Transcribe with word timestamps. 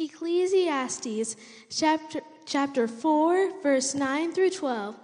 Ecclesiastes 0.00 1.36
chapter, 1.68 2.20
chapter 2.46 2.88
4, 2.88 3.60
verse 3.62 3.94
9 3.94 4.32
through 4.32 4.48
12. 4.48 4.98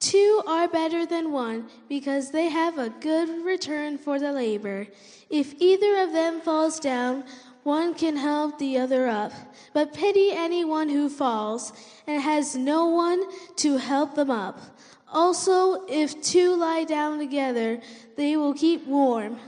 Two 0.00 0.42
are 0.46 0.66
better 0.66 1.04
than 1.04 1.30
one 1.30 1.68
because 1.90 2.30
they 2.30 2.48
have 2.48 2.78
a 2.78 2.88
good 2.88 3.44
return 3.44 3.98
for 3.98 4.18
the 4.18 4.32
labor. 4.32 4.86
If 5.28 5.54
either 5.60 6.02
of 6.02 6.12
them 6.12 6.40
falls 6.40 6.80
down, 6.80 7.24
one 7.64 7.92
can 7.92 8.16
help 8.16 8.58
the 8.58 8.78
other 8.78 9.08
up. 9.08 9.32
But 9.74 9.92
pity 9.92 10.32
anyone 10.32 10.88
who 10.88 11.10
falls 11.10 11.74
and 12.06 12.22
has 12.22 12.56
no 12.56 12.86
one 12.86 13.22
to 13.56 13.76
help 13.76 14.14
them 14.14 14.30
up. 14.30 14.58
Also, 15.12 15.84
if 15.86 16.22
two 16.22 16.56
lie 16.56 16.84
down 16.84 17.18
together, 17.18 17.82
they 18.16 18.38
will 18.38 18.54
keep 18.54 18.86
warm. 18.86 19.38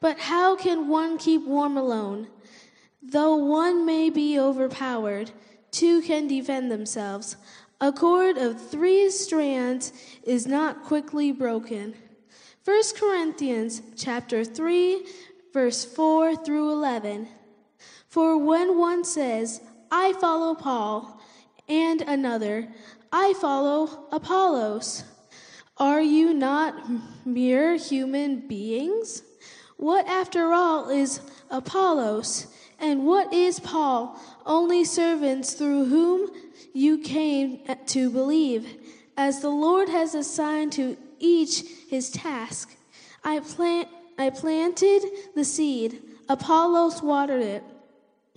But 0.00 0.18
how 0.18 0.56
can 0.56 0.88
one 0.88 1.16
keep 1.16 1.46
warm 1.46 1.78
alone? 1.78 2.28
Though 3.08 3.36
one 3.36 3.86
may 3.86 4.10
be 4.10 4.38
overpowered, 4.38 5.30
two 5.70 6.02
can 6.02 6.26
defend 6.26 6.70
themselves. 6.70 7.36
A 7.80 7.92
cord 7.92 8.36
of 8.36 8.60
three 8.70 9.10
strands 9.10 9.92
is 10.24 10.46
not 10.46 10.82
quickly 10.82 11.30
broken. 11.30 11.94
1 12.64 12.82
Corinthians 12.98 13.82
chapter 13.96 14.44
3 14.44 15.06
verse 15.52 15.84
4 15.84 16.36
through 16.36 16.70
11. 16.72 17.28
For 18.08 18.36
when 18.36 18.76
one 18.76 19.04
says, 19.04 19.60
I 19.90 20.12
follow 20.14 20.54
Paul, 20.54 21.18
and 21.68 22.02
another, 22.02 22.68
I 23.12 23.34
follow 23.40 24.06
Apollos, 24.12 25.04
are 25.78 26.02
you 26.02 26.34
not 26.34 26.74
mere 27.24 27.76
human 27.76 28.46
beings? 28.48 29.22
What 29.76 30.06
after 30.08 30.52
all 30.52 30.90
is 30.90 31.20
Apollos? 31.50 32.48
And 32.78 33.06
what 33.06 33.32
is 33.32 33.60
Paul? 33.60 34.20
Only 34.44 34.84
servants 34.84 35.54
through 35.54 35.86
whom 35.86 36.30
you 36.72 36.98
came 36.98 37.60
to 37.86 38.10
believe, 38.10 38.66
as 39.16 39.40
the 39.40 39.48
Lord 39.48 39.88
has 39.88 40.14
assigned 40.14 40.72
to 40.74 40.96
each 41.18 41.64
his 41.88 42.10
task. 42.10 42.76
I, 43.24 43.40
plant, 43.40 43.88
I 44.18 44.30
planted 44.30 45.02
the 45.34 45.44
seed, 45.44 46.02
Apollos 46.28 47.02
watered 47.02 47.42
it, 47.42 47.64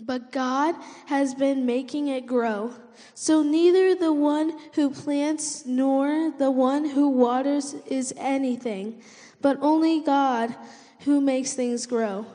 but 0.06 0.32
God 0.32 0.76
has 1.08 1.36
been 1.36 1.66
making 1.66 2.08
it 2.08 2.26
grow. 2.26 2.74
So 3.14 3.44
neither 3.44 3.96
the 3.96 4.14
one 4.14 4.58
who 4.74 4.90
plants 4.90 5.66
nor 5.66 6.32
the 6.38 6.52
one 6.52 6.86
who 6.86 7.10
waters 7.10 7.76
is 7.88 8.14
anything, 8.18 9.02
but 9.42 9.58
only 9.62 10.02
God 10.02 10.56
who 11.02 11.20
makes 11.20 11.54
things 11.54 11.86
grow. 11.86 12.26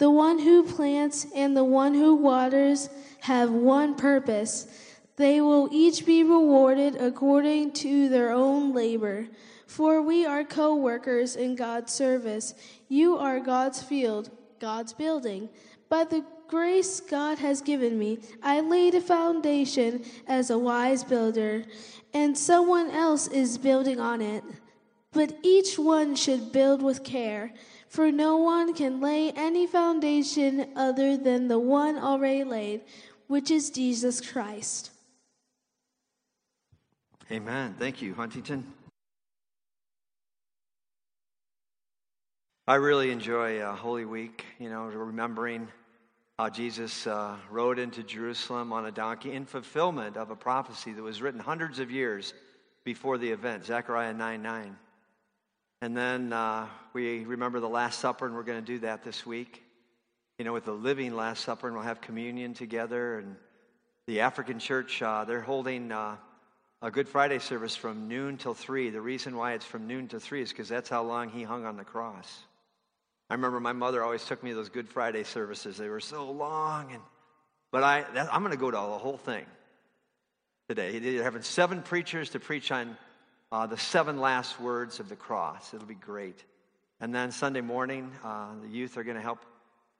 The 0.00 0.10
one 0.10 0.38
who 0.38 0.62
plants 0.62 1.26
and 1.34 1.54
the 1.54 1.62
one 1.62 1.92
who 1.92 2.14
waters 2.14 2.88
have 3.20 3.50
one 3.50 3.94
purpose. 3.94 4.66
They 5.16 5.42
will 5.42 5.68
each 5.70 6.06
be 6.06 6.24
rewarded 6.24 6.96
according 6.96 7.72
to 7.84 8.08
their 8.08 8.30
own 8.30 8.72
labor. 8.72 9.28
For 9.66 10.00
we 10.00 10.24
are 10.24 10.42
co 10.42 10.74
workers 10.74 11.36
in 11.36 11.54
God's 11.54 11.92
service. 11.92 12.54
You 12.88 13.18
are 13.18 13.40
God's 13.40 13.82
field, 13.82 14.30
God's 14.58 14.94
building. 14.94 15.50
By 15.90 16.04
the 16.04 16.24
grace 16.48 17.00
God 17.00 17.36
has 17.36 17.60
given 17.60 17.98
me, 17.98 18.20
I 18.42 18.60
laid 18.60 18.94
a 18.94 19.02
foundation 19.02 20.02
as 20.26 20.48
a 20.48 20.58
wise 20.58 21.04
builder, 21.04 21.64
and 22.14 22.38
someone 22.38 22.90
else 22.90 23.28
is 23.28 23.58
building 23.58 24.00
on 24.00 24.22
it. 24.22 24.44
But 25.12 25.36
each 25.42 25.78
one 25.78 26.16
should 26.16 26.52
build 26.52 26.80
with 26.80 27.04
care. 27.04 27.52
For 27.90 28.12
no 28.12 28.36
one 28.36 28.72
can 28.72 29.00
lay 29.00 29.32
any 29.32 29.66
foundation 29.66 30.68
other 30.76 31.16
than 31.16 31.48
the 31.48 31.58
one 31.58 31.98
already 31.98 32.44
laid, 32.44 32.82
which 33.26 33.50
is 33.50 33.68
Jesus 33.68 34.20
Christ. 34.20 34.92
Amen. 37.32 37.74
Thank 37.80 38.00
you, 38.00 38.14
Huntington. 38.14 38.64
I 42.68 42.76
really 42.76 43.10
enjoy 43.10 43.58
uh, 43.58 43.74
Holy 43.74 44.04
Week, 44.04 44.44
you 44.60 44.70
know, 44.70 44.84
remembering 44.84 45.66
how 46.38 46.48
Jesus 46.48 47.08
uh, 47.08 47.34
rode 47.50 47.80
into 47.80 48.04
Jerusalem 48.04 48.72
on 48.72 48.86
a 48.86 48.92
donkey 48.92 49.32
in 49.32 49.46
fulfillment 49.46 50.16
of 50.16 50.30
a 50.30 50.36
prophecy 50.36 50.92
that 50.92 51.02
was 51.02 51.20
written 51.20 51.40
hundreds 51.40 51.80
of 51.80 51.90
years 51.90 52.34
before 52.84 53.18
the 53.18 53.30
event, 53.30 53.66
Zechariah 53.66 54.14
9 54.14 54.40
9. 54.40 54.76
And 55.82 55.96
then 55.96 56.34
uh, 56.34 56.66
we 56.92 57.24
remember 57.24 57.58
the 57.58 57.68
Last 57.68 58.00
Supper, 58.00 58.26
and 58.26 58.34
we're 58.34 58.42
going 58.42 58.60
to 58.60 58.66
do 58.66 58.80
that 58.80 59.02
this 59.02 59.24
week. 59.24 59.62
You 60.38 60.44
know, 60.44 60.52
with 60.52 60.66
the 60.66 60.72
living 60.72 61.16
Last 61.16 61.42
Supper, 61.42 61.68
and 61.68 61.76
we'll 61.76 61.86
have 61.86 62.02
communion 62.02 62.52
together. 62.52 63.18
And 63.18 63.36
the 64.06 64.20
African 64.20 64.58
church, 64.58 65.00
uh, 65.00 65.24
they're 65.24 65.40
holding 65.40 65.90
uh, 65.90 66.16
a 66.82 66.90
Good 66.90 67.08
Friday 67.08 67.38
service 67.38 67.76
from 67.76 68.08
noon 68.08 68.36
till 68.36 68.52
3. 68.52 68.90
The 68.90 69.00
reason 69.00 69.36
why 69.36 69.54
it's 69.54 69.64
from 69.64 69.86
noon 69.86 70.08
to 70.08 70.20
3 70.20 70.42
is 70.42 70.50
because 70.50 70.68
that's 70.68 70.90
how 70.90 71.02
long 71.02 71.30
he 71.30 71.44
hung 71.44 71.64
on 71.64 71.78
the 71.78 71.84
cross. 71.84 72.30
I 73.30 73.34
remember 73.34 73.58
my 73.58 73.72
mother 73.72 74.02
always 74.02 74.24
took 74.24 74.42
me 74.42 74.50
to 74.50 74.56
those 74.56 74.68
Good 74.68 74.88
Friday 74.88 75.22
services. 75.24 75.78
They 75.78 75.88
were 75.88 76.00
so 76.00 76.30
long. 76.30 76.92
and 76.92 77.02
But 77.72 77.84
I, 77.84 78.04
that, 78.12 78.34
I'm 78.34 78.42
going 78.42 78.52
to 78.52 78.58
go 78.58 78.70
to 78.70 78.76
the 78.76 78.98
whole 78.98 79.16
thing 79.16 79.46
today. 80.68 80.98
They're 80.98 81.22
having 81.22 81.40
seven 81.40 81.80
preachers 81.80 82.30
to 82.30 82.40
preach 82.40 82.70
on 82.70 82.98
uh, 83.52 83.66
the 83.66 83.76
seven 83.76 84.18
last 84.18 84.60
words 84.60 85.00
of 85.00 85.08
the 85.08 85.16
cross. 85.16 85.74
It'll 85.74 85.86
be 85.86 85.94
great. 85.94 86.44
And 87.00 87.14
then 87.14 87.32
Sunday 87.32 87.62
morning, 87.62 88.12
uh, 88.22 88.48
the 88.62 88.68
youth 88.68 88.96
are 88.96 89.04
going 89.04 89.16
to 89.16 89.22
help 89.22 89.40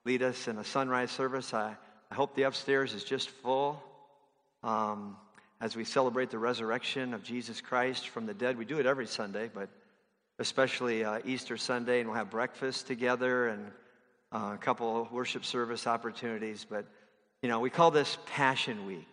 lead 0.04 0.22
us 0.22 0.48
in 0.48 0.58
a 0.58 0.64
sunrise 0.64 1.10
service. 1.10 1.52
I, 1.52 1.76
I 2.10 2.14
hope 2.14 2.34
the 2.34 2.44
upstairs 2.44 2.94
is 2.94 3.04
just 3.04 3.30
full 3.30 3.82
um, 4.62 5.16
as 5.60 5.76
we 5.76 5.84
celebrate 5.84 6.30
the 6.30 6.38
resurrection 6.38 7.14
of 7.14 7.22
Jesus 7.22 7.60
Christ 7.60 8.08
from 8.08 8.26
the 8.26 8.34
dead. 8.34 8.56
We 8.56 8.64
do 8.64 8.78
it 8.78 8.86
every 8.86 9.06
Sunday, 9.06 9.50
but 9.52 9.68
especially 10.38 11.04
uh, 11.04 11.20
Easter 11.24 11.56
Sunday, 11.56 12.00
and 12.00 12.08
we'll 12.08 12.18
have 12.18 12.30
breakfast 12.30 12.86
together 12.86 13.48
and 13.48 13.66
uh, 14.32 14.52
a 14.54 14.58
couple 14.58 15.08
worship 15.10 15.44
service 15.44 15.86
opportunities. 15.86 16.66
But, 16.68 16.86
you 17.42 17.48
know, 17.48 17.60
we 17.60 17.70
call 17.70 17.90
this 17.90 18.16
Passion 18.26 18.86
Week. 18.86 19.12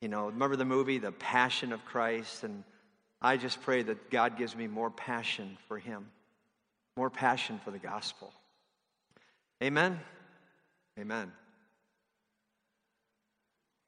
You 0.00 0.08
know, 0.08 0.26
remember 0.26 0.56
the 0.56 0.64
movie, 0.64 0.98
The 0.98 1.12
Passion 1.12 1.72
of 1.72 1.84
Christ? 1.84 2.44
And 2.44 2.64
I 3.22 3.36
just 3.36 3.60
pray 3.62 3.82
that 3.82 4.10
God 4.10 4.38
gives 4.38 4.56
me 4.56 4.66
more 4.66 4.90
passion 4.90 5.58
for 5.68 5.78
Him, 5.78 6.06
more 6.96 7.10
passion 7.10 7.60
for 7.64 7.70
the 7.70 7.78
gospel. 7.78 8.32
Amen? 9.62 10.00
Amen. 10.98 11.30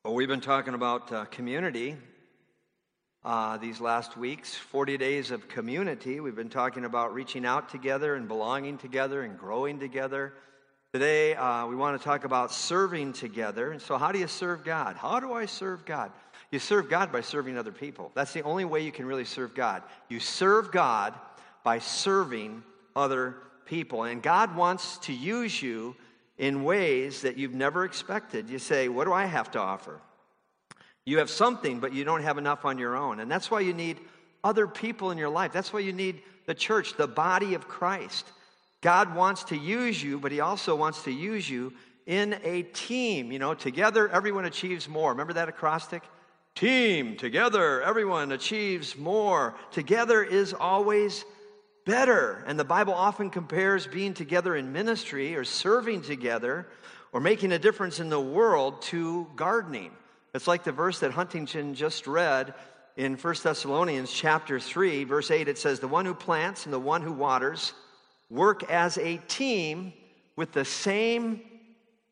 Well, 0.04 0.14
we've 0.14 0.28
been 0.28 0.40
talking 0.40 0.74
about 0.74 1.10
uh, 1.12 1.24
community 1.26 1.96
uh, 3.24 3.56
these 3.56 3.80
last 3.80 4.16
weeks 4.16 4.54
40 4.54 4.98
days 4.98 5.30
of 5.30 5.48
community. 5.48 6.20
We've 6.20 6.36
been 6.36 6.50
talking 6.50 6.84
about 6.84 7.14
reaching 7.14 7.46
out 7.46 7.70
together 7.70 8.14
and 8.14 8.28
belonging 8.28 8.78
together 8.78 9.22
and 9.22 9.38
growing 9.38 9.78
together. 9.78 10.34
Today, 10.92 11.34
uh, 11.36 11.66
we 11.66 11.76
want 11.76 11.98
to 11.98 12.04
talk 12.04 12.24
about 12.24 12.52
serving 12.52 13.14
together. 13.14 13.72
And 13.72 13.80
so, 13.80 13.96
how 13.96 14.12
do 14.12 14.18
you 14.18 14.26
serve 14.26 14.62
God? 14.62 14.96
How 14.96 15.20
do 15.20 15.32
I 15.32 15.46
serve 15.46 15.86
God? 15.86 16.12
You 16.52 16.58
serve 16.58 16.90
God 16.90 17.10
by 17.10 17.22
serving 17.22 17.56
other 17.56 17.72
people. 17.72 18.12
That's 18.14 18.34
the 18.34 18.42
only 18.42 18.66
way 18.66 18.82
you 18.82 18.92
can 18.92 19.06
really 19.06 19.24
serve 19.24 19.54
God. 19.54 19.82
You 20.10 20.20
serve 20.20 20.70
God 20.70 21.14
by 21.64 21.78
serving 21.78 22.62
other 22.94 23.36
people. 23.64 24.04
And 24.04 24.22
God 24.22 24.54
wants 24.54 24.98
to 24.98 25.14
use 25.14 25.62
you 25.62 25.96
in 26.36 26.62
ways 26.62 27.22
that 27.22 27.38
you've 27.38 27.54
never 27.54 27.86
expected. 27.86 28.50
You 28.50 28.58
say, 28.58 28.88
What 28.88 29.04
do 29.04 29.14
I 29.14 29.24
have 29.24 29.50
to 29.52 29.60
offer? 29.60 29.98
You 31.06 31.18
have 31.18 31.30
something, 31.30 31.80
but 31.80 31.94
you 31.94 32.04
don't 32.04 32.22
have 32.22 32.36
enough 32.36 32.66
on 32.66 32.76
your 32.76 32.96
own. 32.96 33.20
And 33.20 33.30
that's 33.30 33.50
why 33.50 33.60
you 33.60 33.72
need 33.72 33.98
other 34.44 34.66
people 34.66 35.10
in 35.10 35.16
your 35.16 35.30
life. 35.30 35.52
That's 35.52 35.72
why 35.72 35.80
you 35.80 35.92
need 35.92 36.20
the 36.44 36.54
church, 36.54 36.98
the 36.98 37.08
body 37.08 37.54
of 37.54 37.66
Christ. 37.66 38.26
God 38.82 39.14
wants 39.14 39.44
to 39.44 39.56
use 39.56 40.02
you, 40.02 40.18
but 40.18 40.32
He 40.32 40.40
also 40.40 40.76
wants 40.76 41.04
to 41.04 41.10
use 41.12 41.48
you 41.48 41.72
in 42.04 42.38
a 42.44 42.62
team. 42.62 43.32
You 43.32 43.38
know, 43.38 43.54
together 43.54 44.06
everyone 44.10 44.44
achieves 44.44 44.86
more. 44.86 45.12
Remember 45.12 45.32
that 45.32 45.48
acrostic? 45.48 46.02
Team, 46.54 47.16
together, 47.16 47.82
everyone 47.82 48.30
achieves 48.32 48.96
more. 48.96 49.54
Together 49.70 50.22
is 50.22 50.52
always 50.52 51.24
better. 51.84 52.44
And 52.46 52.58
the 52.58 52.64
Bible 52.64 52.94
often 52.94 53.30
compares 53.30 53.86
being 53.86 54.14
together 54.14 54.54
in 54.54 54.72
ministry 54.72 55.34
or 55.34 55.44
serving 55.44 56.02
together 56.02 56.68
or 57.12 57.20
making 57.20 57.52
a 57.52 57.58
difference 57.58 58.00
in 58.00 58.10
the 58.10 58.20
world 58.20 58.82
to 58.82 59.26
gardening. 59.34 59.92
It's 60.34 60.46
like 60.46 60.64
the 60.64 60.72
verse 60.72 61.00
that 61.00 61.10
Huntington 61.12 61.74
just 61.74 62.06
read 62.06 62.54
in 62.96 63.16
1 63.16 63.34
Thessalonians 63.42 64.12
chapter 64.12 64.60
3, 64.60 65.04
verse 65.04 65.30
8. 65.30 65.48
It 65.48 65.58
says, 65.58 65.80
The 65.80 65.88
one 65.88 66.06
who 66.06 66.14
plants 66.14 66.64
and 66.64 66.72
the 66.72 66.78
one 66.78 67.02
who 67.02 67.12
waters 67.12 67.72
work 68.30 68.70
as 68.70 68.98
a 68.98 69.18
team 69.28 69.92
with 70.36 70.52
the 70.52 70.64
same 70.64 71.42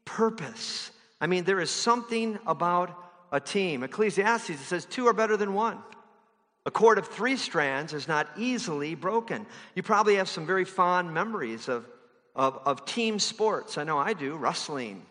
purpose. 0.05 0.91
I 1.21 1.27
mean, 1.27 1.45
there 1.45 1.61
is 1.61 1.71
something 1.71 2.39
about 2.47 3.10
a 3.33 3.41
team. 3.41 3.83
Ecclesiastes, 3.83 4.61
says, 4.61 4.85
two 4.85 5.07
are 5.07 5.13
better 5.13 5.37
than 5.37 5.55
one. 5.55 5.79
A 6.67 6.71
cord 6.71 6.99
of 6.99 7.07
three 7.07 7.37
strands 7.37 7.95
is 7.95 8.07
not 8.07 8.29
easily 8.37 8.95
broken. 8.95 9.47
You 9.75 9.83
probably 9.83 10.17
have 10.17 10.29
some 10.29 10.47
very 10.47 10.65
fond 10.65 11.15
memories 11.15 11.69
of, 11.69 11.87
of, 12.37 12.61
of 12.67 12.85
team 12.85 13.19
sports. 13.19 13.79
I 13.79 13.85
know 13.85 13.97
I 13.97 14.13
do. 14.13 14.37
Wrestling, 14.37 15.03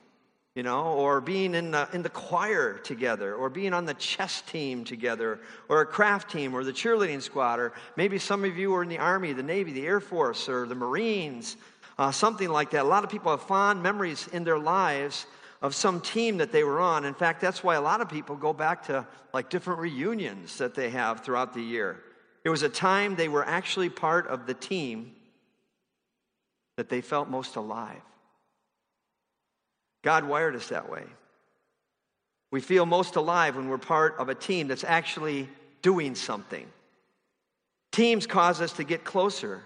you 0.54 0.62
know, 0.62 0.84
or 0.84 1.22
being 1.22 1.56
in 1.56 1.72
the, 1.72 1.90
in 1.92 2.04
the 2.04 2.10
choir 2.10 2.78
together, 2.78 3.34
or 3.34 3.50
being 3.50 3.74
on 3.74 3.86
the 3.86 3.96
chess 3.96 4.42
team 4.42 4.84
together, 4.84 5.40
or 5.70 5.82
a 5.82 5.86
craft 5.88 6.30
team, 6.32 6.54
or 6.54 6.64
the 6.64 6.74
cheerleading 6.74 7.22
squad, 7.22 7.60
or 7.60 7.74
maybe 7.96 8.20
some 8.20 8.46
of 8.46 8.56
you 8.58 8.70
were 8.70 8.84
in 8.84 8.90
the 8.90 9.00
Army, 9.00 9.34
the 9.34 9.42
Navy, 9.42 9.72
the 9.72 9.88
Air 9.88 10.00
Force, 10.00 10.48
or 10.50 10.68
the 10.68 10.76
Marines, 10.76 11.58
uh, 11.98 12.12
something 12.12 12.50
like 12.50 12.72
that. 12.72 12.84
A 12.84 12.88
lot 12.88 13.04
of 13.04 13.10
people 13.10 13.32
have 13.32 13.42
fond 13.42 13.82
memories 13.82 14.28
in 14.32 14.44
their 14.44 14.60
lives 14.60 15.26
of 15.62 15.76
some 15.76 16.00
team 16.00 16.38
that 16.38 16.52
they 16.52 16.64
were 16.64 16.80
on. 16.80 17.06
In 17.06 17.14
fact, 17.14 17.42
that's 17.42 17.64
why 17.64 17.76
a 17.76 17.82
lot 17.82 18.02
of 18.02 18.10
people 18.10 18.36
go 18.36 18.54
back 18.54 18.86
to 18.86 19.06
like 19.34 19.50
different 19.50 19.80
reunions 19.80 20.58
that 20.58 20.74
they 20.74 20.90
have 20.90 21.22
throughout 21.22 21.54
the 21.54 21.62
year. 21.62 22.02
It 22.46 22.50
was 22.50 22.64
a 22.64 22.70
time 22.70 23.16
they 23.16 23.28
were 23.28 23.46
actually 23.46 23.90
part 23.90 24.28
of 24.28 24.46
the 24.48 24.54
team 24.54 25.16
that 26.78 26.90
they 26.90 27.02
felt 27.02 27.30
most 27.30 27.58
alive. 27.58 28.02
God 30.02 30.24
wired 30.24 30.56
us 30.56 30.70
that 30.70 30.90
way. 30.90 31.04
We 32.52 32.62
feel 32.62 32.86
most 32.86 33.18
alive 33.18 33.58
when 33.58 33.68
we're 33.68 33.78
part 33.78 34.16
of 34.18 34.30
a 34.30 34.36
team 34.36 34.70
that's 34.70 34.86
actually 34.86 35.50
doing 35.82 36.16
something. 36.16 36.66
Teams 37.92 38.26
cause 38.26 38.62
us 38.62 38.74
to 38.74 38.84
get 38.84 39.04
closer. 39.04 39.64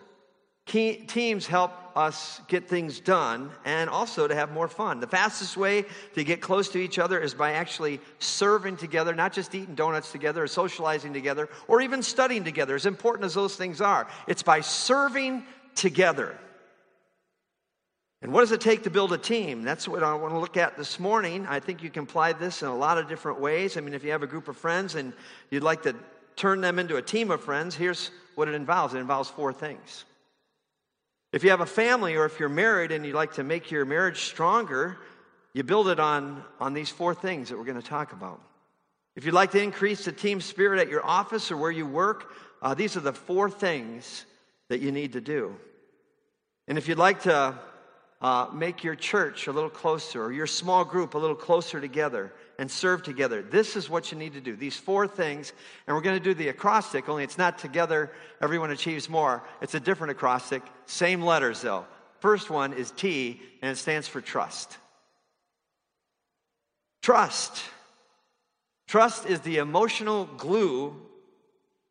Teams 0.66 1.46
help 1.46 1.72
us 1.96 2.42
get 2.48 2.68
things 2.68 3.00
done 3.00 3.52
and 3.66 3.90
also 3.90 4.28
to 4.28 4.34
have 4.34 4.52
more 4.52 4.68
fun. 4.68 5.00
The 5.00 5.08
fastest 5.08 5.58
way 5.58 5.86
to 6.16 6.24
get 6.24 6.42
close 6.42 6.70
to 6.70 6.80
each 6.80 6.98
other 6.98 7.20
is 7.20 7.34
by 7.34 7.52
actually 7.52 8.00
serving 8.20 8.78
together, 8.78 9.14
not 9.14 9.34
just 9.34 9.54
eating 9.54 9.76
donuts 9.76 10.12
together 10.12 10.44
or 10.44 10.48
socializing 10.48 11.14
together 11.14 11.50
or 11.68 11.82
even 11.82 12.02
studying 12.02 12.44
together, 12.44 12.76
as 12.76 12.86
important 12.86 13.26
as 13.26 13.34
those 13.34 13.56
things 13.56 13.82
are. 13.82 14.08
It's 14.28 14.44
by 14.44 14.62
serving 14.62 15.46
together. 15.76 16.38
And 18.22 18.32
what 18.32 18.40
does 18.40 18.54
it 18.54 18.62
take 18.62 18.84
to 18.84 18.90
build 18.90 19.12
a 19.12 19.18
team? 19.18 19.64
That's 19.64 19.86
what 19.86 20.02
I 20.02 20.14
want 20.14 20.34
to 20.34 20.40
look 20.40 20.56
at 20.56 20.78
this 20.78 20.98
morning. 20.98 21.46
I 21.46 21.60
think 21.60 21.84
you 21.84 21.90
can 21.90 22.04
apply 22.04 22.32
this 22.34 22.62
in 22.62 22.70
a 22.70 22.76
lot 22.76 22.98
of 22.98 23.10
different 23.10 23.42
ways. 23.42 23.76
I 23.76 23.82
mean, 23.82 23.94
if 23.94 24.04
you 24.04 24.12
have 24.12 24.24
a 24.24 24.28
group 24.28 24.48
of 24.48 24.56
friends 24.56 24.96
and 24.96 25.12
you'd 25.52 25.62
like 25.62 25.84
to 25.84 25.94
turn 26.38 26.62
them 26.62 26.80
into 26.80 26.96
a 26.96 27.02
team 27.02 27.32
of 27.32 27.42
friends, 27.42 27.76
here's 27.76 28.12
what 28.36 28.48
it 28.48 28.56
involves 28.56 28.94
it 28.94 29.00
involves 29.00 29.30
four 29.30 29.52
things. 29.52 30.06
If 31.34 31.44
you 31.44 31.50
have 31.50 31.62
a 31.62 31.66
family 31.66 32.16
or 32.16 32.26
if 32.26 32.40
you're 32.40 32.48
married 32.48 32.92
and 32.92 33.04
you'd 33.04 33.16
like 33.16 33.34
to 33.34 33.44
make 33.44 33.72
your 33.72 33.86
marriage 33.86 34.22
stronger, 34.22 34.98
you 35.54 35.64
build 35.64 35.88
it 35.88 36.00
on, 36.00 36.44
on 36.60 36.76
these 36.76 36.90
four 36.90 37.16
things 37.16 37.50
that 37.50 37.58
we're 37.58 37.66
going 37.66 37.82
to 37.82 37.88
talk 37.88 38.14
about. 38.14 38.40
If 39.16 39.26
you'd 39.26 39.34
like 39.34 39.50
to 39.52 39.62
increase 39.62 40.06
the 40.06 40.12
team 40.12 40.42
spirit 40.42 40.80
at 40.80 40.90
your 40.90 41.04
office 41.04 41.52
or 41.52 41.58
where 41.58 41.72
you 41.72 41.88
work, 41.88 42.32
uh, 42.62 42.76
these 42.76 42.96
are 42.96 43.00
the 43.00 43.14
four 43.14 43.50
things 43.50 44.26
that 44.70 44.80
you 44.80 44.92
need 44.92 45.14
to 45.14 45.22
do. 45.22 45.56
And 46.68 46.78
if 46.78 46.88
you'd 46.88 47.00
like 47.00 47.24
to 47.24 47.58
uh, 48.22 48.48
make 48.54 48.84
your 48.84 48.96
church 48.96 49.48
a 49.48 49.52
little 49.52 49.72
closer 49.72 50.24
or 50.24 50.32
your 50.32 50.48
small 50.48 50.86
group 50.86 51.16
a 51.16 51.18
little 51.18 51.36
closer 51.36 51.82
together 51.82 52.32
and 52.64 52.72
serve 52.72 53.04
together. 53.04 53.42
This 53.42 53.76
is 53.76 53.90
what 53.90 54.10
you 54.10 54.18
need 54.18 54.32
to 54.36 54.40
do. 54.40 54.56
These 54.56 54.78
four 54.78 55.06
things. 55.06 55.52
And 55.86 55.94
we're 55.94 56.02
going 56.02 56.18
to 56.18 56.24
do 56.24 56.34
the 56.34 56.48
acrostic, 56.48 57.10
only 57.10 57.26
it's 57.26 57.38
not 57.38 57.58
together, 57.58 58.10
everyone 58.40 58.72
achieves 58.72 59.10
more. 59.10 59.44
It's 59.62 59.76
a 59.76 59.82
different 59.82 60.12
acrostic. 60.12 60.64
Same 60.86 61.24
letters, 61.24 61.60
though. 61.60 61.86
First 62.22 62.50
one 62.50 62.72
is 62.72 62.92
T, 62.92 63.42
and 63.62 63.72
it 63.72 63.76
stands 63.76 64.08
for 64.08 64.22
trust. 64.22 64.78
Trust. 67.02 67.62
Trust 68.88 69.26
is 69.26 69.42
the 69.42 69.58
emotional 69.58 70.24
glue 70.24 70.96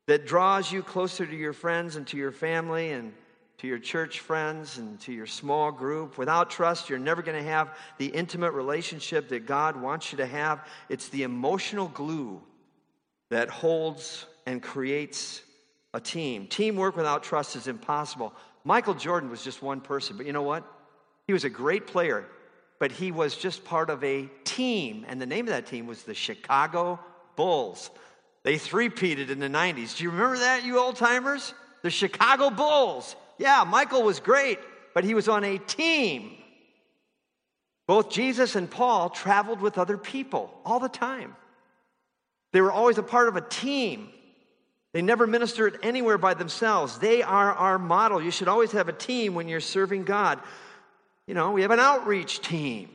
that 0.07 0.27
draws 0.27 0.73
you 0.73 0.83
closer 0.83 1.27
to 1.27 1.37
your 1.37 1.53
friends 1.53 1.97
and 1.97 2.07
to 2.07 2.17
your 2.17 2.33
family 2.33 2.93
and 2.93 3.13
to 3.63 3.69
your 3.69 3.79
church 3.79 4.19
friends 4.19 4.79
and 4.79 4.99
to 4.99 5.13
your 5.13 5.25
small 5.25 5.71
group. 5.71 6.19
Without 6.19 6.51
trust, 6.51 6.91
you're 6.91 6.99
never 6.99 7.23
going 7.23 7.41
to 7.41 7.49
have 7.49 7.79
the 7.97 8.07
intimate 8.07 8.51
relationship 8.51 9.29
that 9.29 9.47
God 9.47 9.81
wants 9.81 10.11
you 10.11 10.19
to 10.19 10.27
have. 10.27 10.67
It's 10.89 11.11
the 11.11 11.23
emotional 11.23 11.87
glue 11.87 12.43
that 13.31 13.49
holds 13.49 14.27
and 14.47 14.61
creates 14.61 15.43
a 15.95 16.01
team. 16.01 16.49
Teamwork 16.49 16.97
without 16.97 17.23
trust 17.23 17.55
is 17.55 17.69
impossible. 17.69 18.35
Michael 18.65 18.95
Jordan 18.95 19.31
was 19.31 19.45
just 19.45 19.63
one 19.63 19.81
person, 19.81 20.17
but 20.17 20.27
you 20.27 20.33
know 20.33 20.43
what? 20.43 20.65
He 21.29 21.33
was 21.33 21.45
a 21.45 21.51
great 21.51 21.87
player, 21.87 22.27
but 22.81 22.91
he 22.91 23.13
was 23.13 23.37
just 23.37 23.65
part 23.65 23.91
of 23.91 24.03
a 24.03 24.29
team, 24.43 25.07
and 25.09 25.21
the 25.21 25.27
name 25.27 25.47
of 25.47 25.53
that 25.53 25.69
team 25.69 25.87
was 25.87 26.03
the 26.03 26.15
Chicago 26.15 26.99
Bulls. 27.37 27.91
They 28.43 28.59
three-peated 28.59 29.31
in 29.31 29.39
the 29.39 29.47
90s. 29.47 29.99
Do 29.99 30.03
you 30.03 30.11
remember 30.11 30.39
that, 30.39 30.65
you 30.65 30.81
old 30.81 30.97
timers? 30.97 31.55
The 31.83 31.91
Chicago 31.91 32.51
Bulls. 32.51 33.15
Yeah, 33.43 33.65
Michael 33.67 34.05
was 34.05 34.21
great, 34.21 34.61
but 34.95 35.03
he 35.03 35.15
was 35.15 35.29
on 35.29 35.43
a 35.43 35.59
team. 35.59 36.31
Both 37.89 38.09
Jesus 38.09 38.55
and 38.55 38.71
Paul 38.71 39.11
traveled 39.11 39.61
with 39.61 39.79
other 39.79 39.99
people 39.99 40.55
all 40.65 40.79
the 40.79 40.89
time. 40.89 41.35
They 42.53 42.61
were 42.61 42.71
always 42.71 42.99
a 42.99 43.03
part 43.03 43.27
of 43.27 43.35
a 43.35 43.41
team. 43.41 44.11
They 44.93 45.03
never 45.03 45.27
ministered 45.27 45.81
anywhere 45.83 46.19
by 46.19 46.35
themselves. 46.35 46.99
They 46.99 47.25
are 47.25 47.53
our 47.53 47.81
model. 47.81 48.23
You 48.23 48.31
should 48.31 48.47
always 48.47 48.71
have 48.73 48.89
a 48.89 48.93
team 48.93 49.35
when 49.35 49.49
you're 49.49 49.59
serving 49.59 50.05
God. 50.05 50.39
You 51.27 51.35
know, 51.35 51.51
we 51.51 51.63
have 51.63 51.73
an 51.73 51.81
outreach 51.81 52.43
team, 52.43 52.91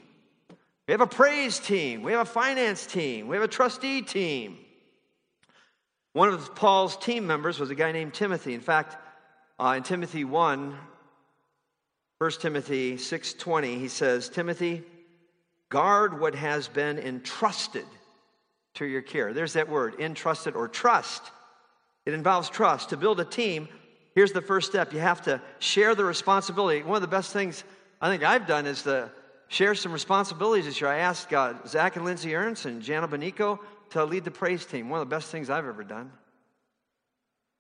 we 0.88 0.94
have 0.94 1.02
a 1.02 1.08
praise 1.08 1.60
team, 1.60 2.04
we 2.04 2.14
have 2.14 2.26
a 2.26 2.30
finance 2.30 2.86
team, 2.86 3.28
we 3.28 3.36
have 3.36 3.44
a 3.44 3.50
trustee 3.50 4.02
team. 4.02 4.60
One 6.14 6.30
of 6.30 6.56
Paul's 6.56 6.96
team 6.96 7.28
members 7.28 7.60
was 7.60 7.70
a 7.70 7.76
guy 7.76 7.92
named 7.92 8.14
Timothy. 8.14 8.54
In 8.54 8.62
fact, 8.62 8.96
uh, 9.60 9.74
in 9.78 9.84
Timothy 9.84 10.24
1, 10.24 10.78
1 12.20 12.32
Timothy 12.40 12.98
6:20, 12.98 13.80
he 13.80 13.88
says, 13.88 14.30
"Timothy, 14.30 14.84
guard 15.70 16.20
what 16.20 16.36
has 16.36 16.68
been 16.68 16.98
entrusted 17.00 17.86
to 18.76 18.86
your 18.86 19.02
care." 19.02 19.34
There's 19.34 19.54
that 19.54 19.70
word, 19.70 20.00
entrusted 20.00 20.56
or 20.56 20.68
trust. 20.68 21.32
It 22.06 22.14
involves 22.14 22.50
trust. 22.50 22.90
To 22.90 22.98
build 22.98 23.20
a 23.20 23.26
team, 23.26 23.68
here's 24.16 24.32
the 24.32 24.42
first 24.42 24.70
step. 24.70 24.94
You 24.94 25.00
have 25.00 25.22
to 25.24 25.42
share 25.60 25.94
the 25.94 26.06
responsibility. 26.06 26.84
One 26.84 26.96
of 26.96 27.02
the 27.02 27.08
best 27.08 27.34
things 27.34 27.64
I 28.00 28.10
think 28.10 28.24
I've 28.24 28.48
done 28.48 28.66
is 28.66 28.84
to 28.84 29.12
share 29.48 29.76
some 29.76 29.92
responsibilities 29.92 30.66
this 30.66 30.82
year. 30.82 30.90
I 30.90 30.98
asked 30.98 31.30
God, 31.30 31.68
Zach 31.68 31.96
and 31.96 32.06
Lindsay 32.06 32.36
Ernst 32.36 32.66
and 32.66 32.82
Jana 32.82 33.08
Bonico 33.08 33.60
to 33.92 34.06
lead 34.06 34.24
the 34.24 34.32
praise 34.32 34.66
team. 34.66 34.90
One 34.90 35.02
of 35.02 35.10
the 35.10 35.16
best 35.16 35.32
things 35.32 35.50
I've 35.50 35.66
ever 35.66 35.84
done 35.84 36.12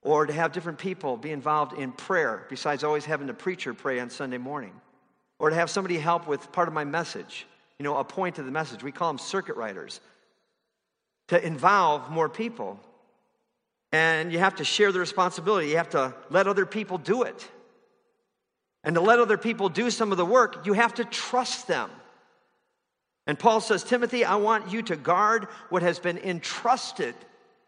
or 0.02 0.26
to 0.26 0.34
have 0.34 0.52
different 0.52 0.78
people 0.78 1.18
be 1.18 1.32
involved 1.32 1.74
in 1.74 1.92
prayer 1.92 2.46
besides 2.50 2.84
always 2.84 3.06
having 3.06 3.28
the 3.28 3.34
preacher 3.34 3.74
pray 3.74 4.00
on 4.00 4.10
Sunday 4.10 4.38
morning, 4.38 4.74
or 5.40 5.50
to 5.50 5.56
have 5.56 5.70
somebody 5.70 5.98
help 5.98 6.28
with 6.28 6.52
part 6.52 6.68
of 6.68 6.74
my 6.74 6.84
message, 6.84 7.46
you 7.80 7.84
know, 7.84 7.98
a 7.98 8.04
point 8.04 8.40
of 8.40 8.46
the 8.46 8.52
message. 8.52 8.84
We 8.84 8.92
call 8.92 9.10
them 9.10 9.18
circuit 9.18 9.56
riders. 9.56 10.00
To 11.30 11.46
involve 11.46 12.10
more 12.10 12.30
people. 12.30 12.80
And 13.92 14.32
you 14.32 14.40
have 14.40 14.56
to 14.56 14.64
share 14.64 14.92
the 14.94 15.00
responsibility, 15.00 15.68
you 15.68 15.78
have 15.78 15.90
to 15.90 16.16
let 16.30 16.48
other 16.48 16.66
people 16.66 16.98
do 16.98 17.24
it. 17.24 17.50
And 18.84 18.96
to 18.96 19.02
let 19.02 19.20
other 19.20 19.38
people 19.38 19.68
do 19.68 19.90
some 19.90 20.12
of 20.12 20.18
the 20.18 20.26
work, 20.26 20.66
you 20.66 20.72
have 20.74 20.94
to 20.94 21.04
trust 21.04 21.68
them. 21.68 21.90
And 23.26 23.38
Paul 23.38 23.60
says, 23.60 23.84
Timothy, 23.84 24.24
I 24.24 24.36
want 24.36 24.72
you 24.72 24.82
to 24.84 24.96
guard 24.96 25.50
what 25.70 25.82
has 25.82 26.00
been 26.00 26.18
entrusted 26.18 27.14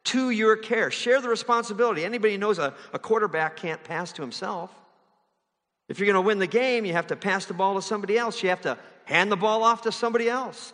to 0.09 0.31
your 0.31 0.55
care. 0.55 0.89
Share 0.89 1.21
the 1.21 1.29
responsibility. 1.29 2.03
Anybody 2.03 2.37
knows 2.37 2.57
a, 2.57 2.73
a 2.93 2.99
quarterback 2.99 3.55
can't 3.55 3.83
pass 3.83 4.11
to 4.13 4.21
himself. 4.21 4.71
If 5.87 5.99
you're 5.99 6.05
going 6.05 6.15
to 6.15 6.27
win 6.27 6.39
the 6.39 6.47
game, 6.47 6.85
you 6.85 6.93
have 6.93 7.07
to 7.07 7.15
pass 7.15 7.45
the 7.45 7.53
ball 7.53 7.75
to 7.75 7.81
somebody 7.81 8.17
else. 8.17 8.41
You 8.41 8.49
have 8.49 8.61
to 8.61 8.77
hand 9.05 9.31
the 9.31 9.37
ball 9.37 9.63
off 9.63 9.83
to 9.83 9.91
somebody 9.91 10.29
else. 10.29 10.73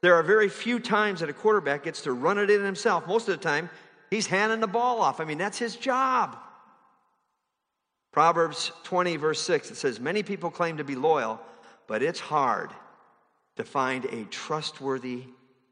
There 0.00 0.14
are 0.14 0.22
very 0.22 0.48
few 0.48 0.80
times 0.80 1.20
that 1.20 1.28
a 1.28 1.32
quarterback 1.32 1.84
gets 1.84 2.02
to 2.02 2.12
run 2.12 2.38
it 2.38 2.50
in 2.50 2.64
himself. 2.64 3.06
Most 3.06 3.28
of 3.28 3.38
the 3.38 3.42
time, 3.42 3.70
he's 4.10 4.26
handing 4.26 4.60
the 4.60 4.66
ball 4.66 5.00
off. 5.00 5.20
I 5.20 5.24
mean, 5.24 5.38
that's 5.38 5.58
his 5.58 5.76
job. 5.76 6.36
Proverbs 8.12 8.72
20, 8.82 9.16
verse 9.16 9.40
6, 9.40 9.70
it 9.70 9.76
says, 9.76 10.00
Many 10.00 10.22
people 10.22 10.50
claim 10.50 10.76
to 10.76 10.84
be 10.84 10.96
loyal, 10.96 11.40
but 11.86 12.02
it's 12.02 12.20
hard 12.20 12.70
to 13.56 13.64
find 13.64 14.04
a 14.06 14.24
trustworthy 14.24 15.24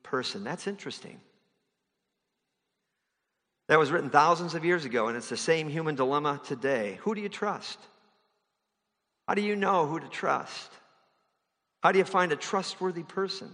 person. 0.03 0.45
That's 0.45 0.67
interesting. 0.67 1.21
That 3.71 3.79
was 3.79 3.93
written 3.93 4.11
thousands 4.11 4.57
of 4.57 4.65
years 4.65 4.85
ago, 4.85 5.07
and 5.07 5.17
it's 5.17 5.29
the 5.29 5.37
same 5.37 5.69
human 5.69 5.95
dilemma 5.95 6.41
today. 6.45 6.99
Who 7.03 7.15
do 7.15 7.21
you 7.21 7.29
trust? 7.29 7.79
How 9.29 9.35
do 9.35 9.43
you 9.43 9.55
know 9.55 9.87
who 9.87 10.01
to 10.01 10.09
trust? 10.09 10.73
How 11.81 11.93
do 11.93 11.99
you 11.99 12.05
find 12.05 12.33
a 12.33 12.37
trustworthy 12.37 13.05
person? 13.05 13.49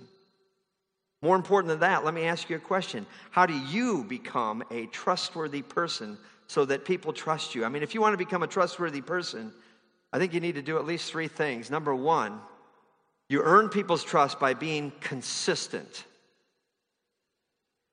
More 1.20 1.36
important 1.36 1.68
than 1.68 1.80
that, 1.80 2.02
let 2.02 2.14
me 2.14 2.22
ask 2.22 2.48
you 2.48 2.56
a 2.56 2.60
question. 2.60 3.04
How 3.30 3.44
do 3.44 3.52
you 3.52 4.04
become 4.04 4.64
a 4.70 4.86
trustworthy 4.86 5.60
person 5.60 6.16
so 6.46 6.64
that 6.64 6.86
people 6.86 7.12
trust 7.12 7.54
you? 7.54 7.66
I 7.66 7.68
mean, 7.68 7.82
if 7.82 7.94
you 7.94 8.00
want 8.00 8.14
to 8.14 8.24
become 8.24 8.42
a 8.42 8.46
trustworthy 8.46 9.02
person, 9.02 9.52
I 10.14 10.18
think 10.18 10.32
you 10.32 10.40
need 10.40 10.54
to 10.54 10.62
do 10.62 10.78
at 10.78 10.86
least 10.86 11.12
three 11.12 11.28
things. 11.28 11.70
Number 11.70 11.94
one, 11.94 12.40
you 13.28 13.42
earn 13.42 13.68
people's 13.68 14.02
trust 14.02 14.40
by 14.40 14.54
being 14.54 14.92
consistent. 14.98 16.06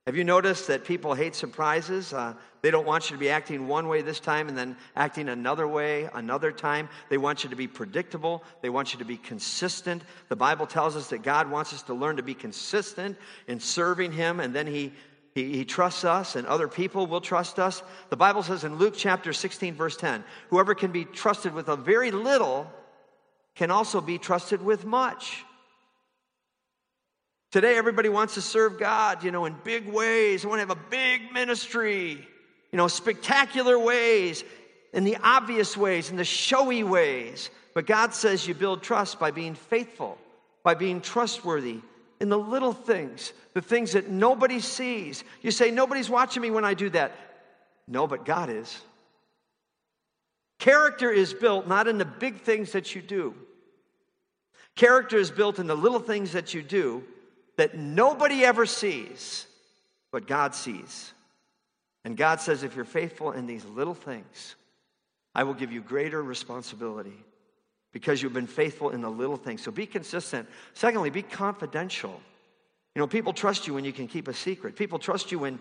Have 0.06 0.16
you 0.16 0.24
noticed 0.24 0.66
that 0.66 0.84
people 0.84 1.14
hate 1.14 1.34
surprises? 1.34 2.12
Uh, 2.12 2.34
they 2.60 2.70
don't 2.70 2.86
want 2.86 3.08
you 3.08 3.16
to 3.16 3.20
be 3.20 3.30
acting 3.30 3.66
one 3.66 3.88
way 3.88 4.02
this 4.02 4.20
time 4.20 4.48
and 4.48 4.58
then 4.58 4.76
acting 4.94 5.30
another 5.30 5.66
way 5.66 6.10
another 6.12 6.52
time. 6.52 6.90
They 7.08 7.16
want 7.16 7.42
you 7.42 7.48
to 7.48 7.56
be 7.56 7.66
predictable. 7.66 8.44
They 8.60 8.68
want 8.68 8.92
you 8.92 8.98
to 8.98 9.04
be 9.06 9.16
consistent. 9.16 10.02
The 10.28 10.36
Bible 10.36 10.66
tells 10.66 10.94
us 10.94 11.08
that 11.08 11.22
God 11.22 11.50
wants 11.50 11.72
us 11.72 11.82
to 11.84 11.94
learn 11.94 12.16
to 12.16 12.22
be 12.22 12.34
consistent 12.34 13.16
in 13.48 13.60
serving 13.60 14.12
Him, 14.12 14.40
and 14.40 14.54
then 14.54 14.66
He, 14.66 14.92
he, 15.34 15.56
he 15.56 15.64
trusts 15.64 16.04
us, 16.04 16.36
and 16.36 16.46
other 16.46 16.68
people 16.68 17.06
will 17.06 17.22
trust 17.22 17.58
us. 17.58 17.82
The 18.10 18.16
Bible 18.16 18.42
says 18.42 18.64
in 18.64 18.76
Luke 18.76 18.94
chapter 18.94 19.32
16, 19.32 19.74
verse 19.74 19.96
10 19.96 20.22
whoever 20.50 20.74
can 20.74 20.92
be 20.92 21.06
trusted 21.06 21.54
with 21.54 21.68
a 21.68 21.76
very 21.76 22.10
little 22.10 22.70
can 23.54 23.70
also 23.70 24.02
be 24.02 24.18
trusted 24.18 24.60
with 24.62 24.84
much. 24.84 25.44
Today, 27.54 27.76
everybody 27.76 28.08
wants 28.08 28.34
to 28.34 28.40
serve 28.40 28.80
God, 28.80 29.22
you 29.22 29.30
know, 29.30 29.44
in 29.44 29.54
big 29.62 29.86
ways. 29.86 30.42
They 30.42 30.48
want 30.48 30.60
to 30.60 30.66
have 30.66 30.76
a 30.76 30.90
big 30.90 31.32
ministry, 31.32 32.26
you 32.72 32.76
know, 32.76 32.88
spectacular 32.88 33.78
ways, 33.78 34.42
in 34.92 35.04
the 35.04 35.18
obvious 35.22 35.76
ways, 35.76 36.10
in 36.10 36.16
the 36.16 36.24
showy 36.24 36.82
ways. 36.82 37.50
But 37.72 37.86
God 37.86 38.12
says 38.12 38.48
you 38.48 38.54
build 38.54 38.82
trust 38.82 39.20
by 39.20 39.30
being 39.30 39.54
faithful, 39.54 40.18
by 40.64 40.74
being 40.74 41.00
trustworthy 41.00 41.78
in 42.20 42.28
the 42.28 42.36
little 42.36 42.72
things, 42.72 43.32
the 43.52 43.62
things 43.62 43.92
that 43.92 44.10
nobody 44.10 44.58
sees. 44.58 45.22
You 45.40 45.52
say, 45.52 45.70
nobody's 45.70 46.10
watching 46.10 46.42
me 46.42 46.50
when 46.50 46.64
I 46.64 46.74
do 46.74 46.90
that. 46.90 47.12
No, 47.86 48.08
but 48.08 48.24
God 48.24 48.50
is. 48.50 48.80
Character 50.58 51.08
is 51.08 51.32
built 51.32 51.68
not 51.68 51.86
in 51.86 51.98
the 51.98 52.04
big 52.04 52.40
things 52.40 52.72
that 52.72 52.96
you 52.96 53.00
do. 53.00 53.32
Character 54.74 55.18
is 55.18 55.30
built 55.30 55.60
in 55.60 55.68
the 55.68 55.76
little 55.76 56.00
things 56.00 56.32
that 56.32 56.52
you 56.52 56.60
do 56.60 57.04
that 57.56 57.76
nobody 57.76 58.44
ever 58.44 58.66
sees, 58.66 59.46
but 60.10 60.26
God 60.26 60.54
sees. 60.54 61.12
And 62.04 62.16
God 62.16 62.40
says, 62.40 62.62
if 62.62 62.76
you're 62.76 62.84
faithful 62.84 63.32
in 63.32 63.46
these 63.46 63.64
little 63.64 63.94
things, 63.94 64.56
I 65.34 65.44
will 65.44 65.54
give 65.54 65.72
you 65.72 65.80
greater 65.80 66.22
responsibility 66.22 67.24
because 67.92 68.22
you've 68.22 68.32
been 68.32 68.46
faithful 68.46 68.90
in 68.90 69.00
the 69.00 69.10
little 69.10 69.36
things. 69.36 69.62
So 69.62 69.70
be 69.70 69.86
consistent. 69.86 70.48
Secondly, 70.74 71.10
be 71.10 71.22
confidential. 71.22 72.20
You 72.94 73.00
know, 73.00 73.06
people 73.06 73.32
trust 73.32 73.66
you 73.66 73.74
when 73.74 73.84
you 73.84 73.92
can 73.92 74.06
keep 74.06 74.28
a 74.28 74.34
secret. 74.34 74.76
People 74.76 74.98
trust 74.98 75.32
you 75.32 75.38
when, 75.38 75.58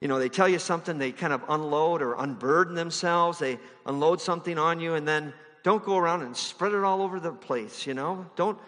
you 0.00 0.08
know, 0.08 0.18
they 0.18 0.28
tell 0.28 0.48
you 0.48 0.58
something, 0.58 0.98
they 0.98 1.12
kind 1.12 1.32
of 1.32 1.42
unload 1.48 2.02
or 2.02 2.14
unburden 2.14 2.74
themselves, 2.74 3.38
they 3.38 3.58
unload 3.84 4.20
something 4.20 4.58
on 4.58 4.80
you, 4.80 4.94
and 4.94 5.06
then 5.06 5.34
don't 5.62 5.84
go 5.84 5.98
around 5.98 6.22
and 6.22 6.36
spread 6.36 6.72
it 6.72 6.84
all 6.84 7.02
over 7.02 7.20
the 7.20 7.32
place, 7.32 7.86
you 7.86 7.92
know? 7.92 8.24
Don't 8.36 8.58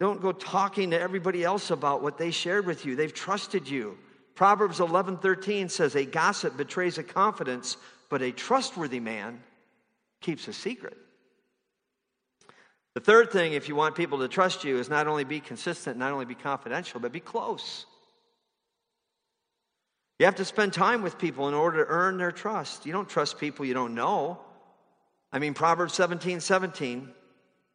don't 0.00 0.22
go 0.22 0.32
talking 0.32 0.90
to 0.90 1.00
everybody 1.00 1.44
else 1.44 1.70
about 1.70 2.02
what 2.02 2.16
they 2.16 2.30
shared 2.30 2.66
with 2.66 2.86
you. 2.86 2.96
They've 2.96 3.12
trusted 3.12 3.68
you. 3.68 3.98
Proverbs 4.34 4.80
11:13 4.80 5.68
says 5.70 5.94
a 5.94 6.06
gossip 6.06 6.56
betrays 6.56 6.96
a 6.96 7.02
confidence, 7.02 7.76
but 8.08 8.22
a 8.22 8.32
trustworthy 8.32 9.00
man 9.00 9.42
keeps 10.22 10.48
a 10.48 10.52
secret. 10.54 10.96
The 12.94 13.00
third 13.00 13.30
thing 13.30 13.52
if 13.52 13.68
you 13.68 13.76
want 13.76 13.94
people 13.94 14.18
to 14.20 14.28
trust 14.28 14.64
you 14.64 14.78
is 14.78 14.88
not 14.88 15.06
only 15.06 15.24
be 15.24 15.38
consistent, 15.38 15.98
not 15.98 16.12
only 16.12 16.24
be 16.24 16.34
confidential, 16.34 16.98
but 16.98 17.12
be 17.12 17.20
close. 17.20 17.84
You 20.18 20.26
have 20.26 20.36
to 20.36 20.44
spend 20.44 20.72
time 20.72 21.02
with 21.02 21.18
people 21.18 21.48
in 21.48 21.54
order 21.54 21.84
to 21.84 21.90
earn 21.90 22.16
their 22.16 22.32
trust. 22.32 22.84
You 22.86 22.92
don't 22.92 23.08
trust 23.08 23.38
people 23.38 23.64
you 23.64 23.74
don't 23.74 23.94
know. 23.94 24.40
I 25.32 25.38
mean, 25.38 25.54
Proverbs 25.54 25.94
17 25.94 26.40
17 26.40 27.12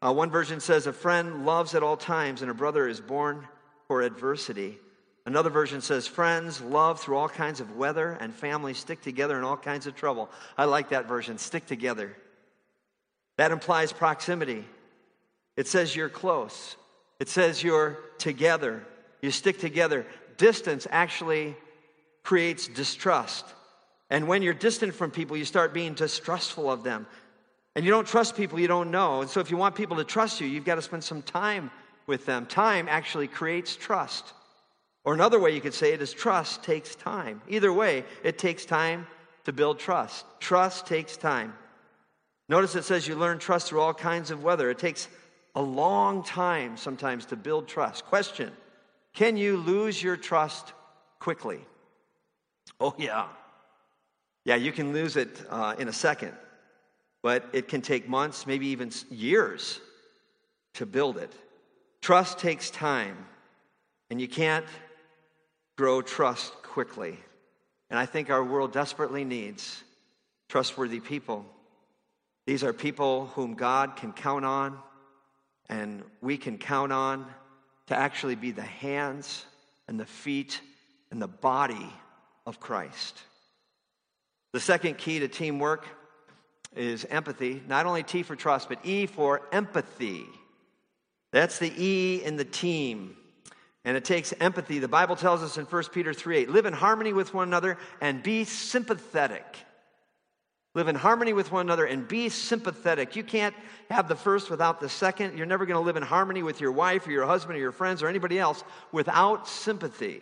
uh, 0.01 0.13
one 0.13 0.29
version 0.29 0.59
says, 0.59 0.87
A 0.87 0.93
friend 0.93 1.45
loves 1.45 1.75
at 1.75 1.83
all 1.83 1.97
times, 1.97 2.41
and 2.41 2.51
a 2.51 2.53
brother 2.53 2.87
is 2.87 2.99
born 2.99 3.47
for 3.87 4.01
adversity. 4.01 4.77
Another 5.25 5.49
version 5.49 5.81
says, 5.81 6.07
Friends 6.07 6.61
love 6.61 6.99
through 6.99 7.17
all 7.17 7.29
kinds 7.29 7.59
of 7.59 7.75
weather, 7.75 8.11
and 8.19 8.33
families 8.33 8.77
stick 8.77 9.01
together 9.01 9.37
in 9.37 9.43
all 9.43 9.57
kinds 9.57 9.87
of 9.87 9.95
trouble. 9.95 10.29
I 10.57 10.65
like 10.65 10.89
that 10.89 11.07
version, 11.07 11.37
stick 11.37 11.65
together. 11.65 12.15
That 13.37 13.51
implies 13.51 13.91
proximity. 13.91 14.65
It 15.57 15.67
says 15.67 15.95
you're 15.95 16.09
close, 16.09 16.75
it 17.19 17.29
says 17.29 17.63
you're 17.63 17.97
together, 18.17 18.85
you 19.21 19.31
stick 19.31 19.59
together. 19.59 20.05
Distance 20.37 20.85
actually 20.91 21.55
creates 22.23 22.67
distrust. 22.67 23.45
And 24.09 24.27
when 24.27 24.41
you're 24.43 24.53
distant 24.53 24.93
from 24.93 25.11
people, 25.11 25.37
you 25.37 25.45
start 25.45 25.73
being 25.73 25.93
distrustful 25.93 26.69
of 26.69 26.83
them. 26.83 27.07
And 27.75 27.83
you 27.83 27.91
don't 27.91 28.07
trust 28.07 28.37
people 28.37 28.59
you 28.59 28.67
don't 28.67 28.89
know. 28.89 29.21
And 29.21 29.29
so, 29.29 29.41
if 29.41 29.51
you 29.51 29.57
want 29.57 29.75
people 29.75 29.97
to 29.97 30.05
trust 30.05 30.39
you, 30.39 30.47
you've 30.47 30.65
got 30.65 30.75
to 30.75 30.81
spend 30.81 31.03
some 31.03 31.21
time 31.21 31.69
with 32.07 32.25
them. 32.25 32.45
Time 32.45 32.87
actually 32.89 33.27
creates 33.27 33.75
trust. 33.75 34.33
Or 35.03 35.13
another 35.13 35.39
way 35.39 35.53
you 35.53 35.61
could 35.61 35.73
say 35.73 35.93
it 35.93 36.01
is 36.01 36.13
trust 36.13 36.63
takes 36.63 36.95
time. 36.95 37.41
Either 37.47 37.71
way, 37.71 38.05
it 38.23 38.37
takes 38.37 38.65
time 38.65 39.05
to 39.43 39.53
build 39.53 39.77
trust. 39.77 40.25
Trust 40.39 40.87
takes 40.87 41.17
time. 41.17 41.53
Notice 42.47 42.75
it 42.75 42.85
says 42.85 43.07
you 43.07 43.15
learn 43.15 43.39
trust 43.39 43.67
through 43.67 43.81
all 43.81 43.93
kinds 43.93 44.31
of 44.31 44.41
weather. 44.41 44.69
It 44.69 44.79
takes 44.79 45.07
a 45.53 45.61
long 45.61 46.23
time 46.23 46.77
sometimes 46.77 47.25
to 47.27 47.35
build 47.35 47.67
trust. 47.67 48.05
Question 48.05 48.51
Can 49.13 49.35
you 49.35 49.57
lose 49.57 50.01
your 50.01 50.15
trust 50.15 50.73
quickly? 51.19 51.59
Oh, 52.79 52.95
yeah. 52.97 53.27
Yeah, 54.45 54.55
you 54.55 54.71
can 54.71 54.93
lose 54.93 55.17
it 55.17 55.41
uh, 55.49 55.75
in 55.77 55.87
a 55.87 55.93
second 55.93 56.33
but 57.25 57.49
it 57.53 57.67
can 57.67 57.81
take 57.81 58.07
months, 58.07 58.45
maybe 58.45 58.67
even 58.67 58.91
years 59.09 59.81
to 60.75 60.85
build 60.85 61.17
it. 61.17 61.33
Trust 61.99 62.37
takes 62.37 62.69
time, 62.69 63.17
and 64.11 64.21
you 64.21 64.27
can't 64.27 64.67
grow 65.75 66.03
trust 66.03 66.53
quickly. 66.61 67.17
And 67.89 67.97
I 67.97 68.05
think 68.05 68.29
our 68.29 68.43
world 68.43 68.73
desperately 68.73 69.25
needs 69.25 69.83
trustworthy 70.49 70.99
people. 70.99 71.47
These 72.45 72.63
are 72.63 72.73
people 72.73 73.25
whom 73.33 73.55
God 73.55 73.95
can 73.95 74.13
count 74.13 74.45
on, 74.45 74.77
and 75.67 76.03
we 76.21 76.37
can 76.37 76.59
count 76.59 76.93
on 76.93 77.25
to 77.87 77.97
actually 77.97 78.35
be 78.35 78.51
the 78.51 78.61
hands 78.61 79.47
and 79.87 79.99
the 79.99 80.05
feet 80.05 80.61
and 81.09 81.19
the 81.19 81.27
body 81.27 81.91
of 82.45 82.59
Christ. 82.59 83.19
The 84.53 84.59
second 84.59 84.99
key 84.99 85.21
to 85.21 85.27
teamwork 85.27 85.87
is 86.75 87.05
empathy. 87.05 87.61
Not 87.67 87.85
only 87.85 88.03
T 88.03 88.23
for 88.23 88.35
trust, 88.35 88.69
but 88.69 88.79
E 88.83 89.05
for 89.05 89.41
empathy. 89.51 90.25
That's 91.31 91.59
the 91.59 91.71
E 91.77 92.23
in 92.23 92.37
the 92.37 92.45
team. 92.45 93.17
And 93.83 93.95
it 93.95 94.05
takes 94.05 94.33
empathy. 94.39 94.79
The 94.79 94.87
Bible 94.87 95.15
tells 95.15 95.43
us 95.43 95.57
in 95.57 95.65
1 95.65 95.83
Peter 95.93 96.13
3 96.13 96.37
8, 96.37 96.49
live 96.49 96.65
in 96.65 96.73
harmony 96.73 97.13
with 97.13 97.33
one 97.33 97.47
another 97.47 97.77
and 98.01 98.23
be 98.23 98.43
sympathetic. 98.43 99.45
Live 100.73 100.89
in 100.89 100.95
harmony 100.95 101.31
with 101.31 101.51
one 101.53 101.65
another 101.65 101.85
and 101.85 102.05
be 102.05 102.27
sympathetic. 102.27 103.15
You 103.15 103.23
can't 103.23 103.55
have 103.89 104.09
the 104.09 104.15
first 104.15 104.49
without 104.49 104.81
the 104.81 104.89
second. 104.89 105.37
You're 105.37 105.45
never 105.45 105.65
going 105.65 105.79
to 105.79 105.85
live 105.85 105.95
in 105.95 106.03
harmony 106.03 106.43
with 106.43 106.59
your 106.59 106.73
wife 106.73 107.07
or 107.07 107.11
your 107.11 107.25
husband 107.25 107.57
or 107.57 107.61
your 107.61 107.71
friends 107.71 108.03
or 108.03 108.09
anybody 108.09 108.37
else 108.37 108.61
without 108.91 109.47
sympathy. 109.47 110.21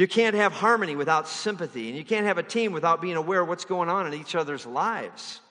You 0.00 0.08
can't 0.08 0.34
have 0.34 0.54
harmony 0.54 0.96
without 0.96 1.28
sympathy, 1.28 1.90
and 1.90 1.98
you 1.98 2.06
can't 2.06 2.24
have 2.24 2.38
a 2.38 2.42
team 2.42 2.72
without 2.72 3.02
being 3.02 3.16
aware 3.16 3.42
of 3.42 3.48
what's 3.48 3.66
going 3.66 3.90
on 3.90 4.06
in 4.06 4.14
each 4.14 4.34
other's 4.34 4.64
lives. 4.64 5.42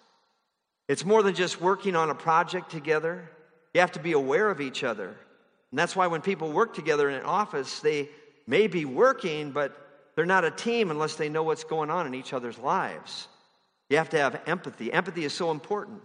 It's 0.88 1.06
more 1.06 1.22
than 1.22 1.36
just 1.36 1.62
working 1.62 1.96
on 1.96 2.10
a 2.10 2.16
project 2.16 2.72
together. 2.72 3.30
You 3.76 3.82
have 3.82 3.92
to 3.92 4.00
be 4.00 4.14
aware 4.14 4.50
of 4.50 4.60
each 4.60 4.84
other. 4.84 5.10
And 5.10 5.78
that's 5.78 5.96
why 5.96 6.08
when 6.08 6.22
people 6.22 6.52
work 6.52 6.74
together 6.74 7.08
in 7.12 7.16
an 7.16 7.26
office, 7.26 7.80
they 7.82 8.10
may 8.48 8.66
be 8.66 8.86
working, 8.86 9.52
but 9.52 9.78
they're 10.16 10.26
not 10.26 10.44
a 10.44 10.50
team 10.50 10.90
unless 10.90 11.14
they 11.14 11.30
know 11.30 11.44
what's 11.44 11.64
going 11.64 11.92
on 11.92 12.08
in 12.08 12.16
each 12.16 12.34
other's 12.34 12.58
lives. 12.58 13.28
You 13.88 13.98
have 13.98 14.10
to 14.10 14.18
have 14.18 14.42
empathy. 14.48 14.92
Empathy 14.92 15.26
is 15.26 15.34
so 15.34 15.52
important 15.52 16.02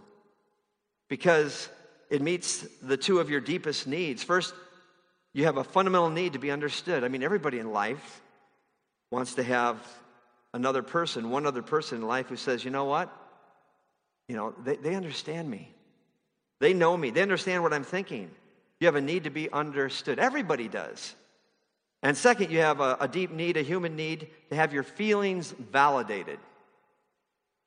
because 1.09 1.67
it 2.11 2.21
meets 2.21 2.61
the 2.83 2.95
two 2.95 3.17
of 3.17 3.31
your 3.31 3.41
deepest 3.41 3.87
needs. 3.87 4.23
First, 4.23 4.53
you 5.33 5.45
have 5.45 5.57
a 5.57 5.63
fundamental 5.63 6.11
need 6.11 6.33
to 6.33 6.39
be 6.39 6.51
understood. 6.51 7.03
I 7.03 7.07
mean, 7.07 7.23
everybody 7.23 7.57
in 7.57 7.71
life 7.71 8.21
wants 9.11 9.35
to 9.35 9.43
have 9.43 9.77
another 10.53 10.81
person, 10.81 11.29
one 11.29 11.45
other 11.45 11.61
person 11.61 11.99
in 11.99 12.07
life 12.07 12.27
who 12.27 12.35
says, 12.35 12.63
you 12.63 12.71
know 12.71 12.85
what? 12.85 13.11
You 14.27 14.35
know, 14.35 14.53
they, 14.63 14.77
they 14.77 14.95
understand 14.95 15.49
me. 15.49 15.71
They 16.59 16.73
know 16.73 16.95
me. 16.95 17.09
They 17.11 17.21
understand 17.21 17.63
what 17.63 17.73
I'm 17.73 17.83
thinking. 17.83 18.31
You 18.79 18.87
have 18.87 18.95
a 18.95 19.01
need 19.01 19.25
to 19.25 19.29
be 19.29 19.51
understood. 19.51 20.19
Everybody 20.19 20.67
does. 20.67 21.15
And 22.01 22.15
second, 22.15 22.51
you 22.51 22.59
have 22.59 22.79
a, 22.81 22.97
a 22.99 23.07
deep 23.07 23.31
need, 23.31 23.57
a 23.57 23.61
human 23.61 23.95
need, 23.95 24.29
to 24.49 24.55
have 24.55 24.73
your 24.73 24.83
feelings 24.83 25.51
validated. 25.51 26.39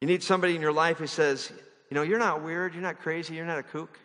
You 0.01 0.07
need 0.07 0.23
somebody 0.23 0.55
in 0.55 0.63
your 0.63 0.73
life 0.73 0.99
who 0.99 1.07
says, 1.07 1.53
you 1.91 1.95
know, 1.95 2.03
you're 2.03 2.19
not 2.19 2.43
weird, 2.43 2.75
you're 2.75 2.83
not 2.83 3.01
crazy, 3.01 3.35
you're 3.35 3.47
not 3.47 3.59
a 3.59 3.63
kook. 3.63 3.99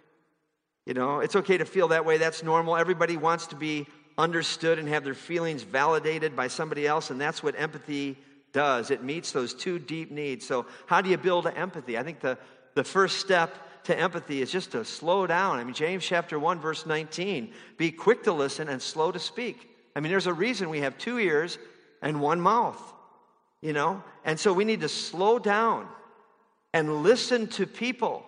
You 0.85 0.93
know, 0.93 1.19
it's 1.19 1.35
okay 1.35 1.57
to 1.57 1.65
feel 1.65 1.89
that 1.89 2.05
way. 2.05 2.17
That's 2.17 2.43
normal. 2.43 2.75
Everybody 2.75 3.15
wants 3.15 3.47
to 3.47 3.55
be 3.55 3.87
understood 4.17 4.79
and 4.79 4.87
have 4.89 5.03
their 5.03 5.13
feelings 5.13 5.63
validated 5.63 6.35
by 6.35 6.47
somebody 6.47 6.87
else, 6.87 7.09
and 7.09 7.19
that's 7.19 7.41
what 7.41 7.59
empathy 7.59 8.17
does. 8.51 8.91
It 8.91 9.03
meets 9.03 9.31
those 9.31 9.53
two 9.53 9.79
deep 9.79 10.11
needs. 10.11 10.45
So, 10.45 10.65
how 10.85 11.01
do 11.01 11.09
you 11.09 11.17
build 11.17 11.47
empathy? 11.47 11.97
I 11.97 12.03
think 12.03 12.19
the, 12.19 12.37
the 12.75 12.83
first 12.83 13.19
step 13.19 13.55
to 13.85 13.97
empathy 13.97 14.41
is 14.41 14.51
just 14.51 14.71
to 14.71 14.85
slow 14.85 15.27
down. 15.27 15.59
I 15.59 15.63
mean, 15.63 15.73
James 15.73 16.05
chapter 16.05 16.39
1, 16.39 16.59
verse 16.59 16.85
19 16.85 17.51
be 17.77 17.91
quick 17.91 18.23
to 18.23 18.33
listen 18.33 18.69
and 18.69 18.81
slow 18.81 19.11
to 19.11 19.19
speak. 19.19 19.69
I 19.95 19.99
mean, 19.99 20.11
there's 20.11 20.27
a 20.27 20.33
reason 20.33 20.69
we 20.69 20.79
have 20.79 20.97
two 20.97 21.19
ears 21.19 21.57
and 22.01 22.21
one 22.21 22.39
mouth, 22.39 22.81
you 23.61 23.73
know? 23.73 24.03
And 24.25 24.39
so 24.39 24.53
we 24.53 24.65
need 24.65 24.81
to 24.81 24.89
slow 24.89 25.39
down 25.39 25.87
and 26.73 27.03
listen 27.03 27.47
to 27.47 27.67
people. 27.67 28.25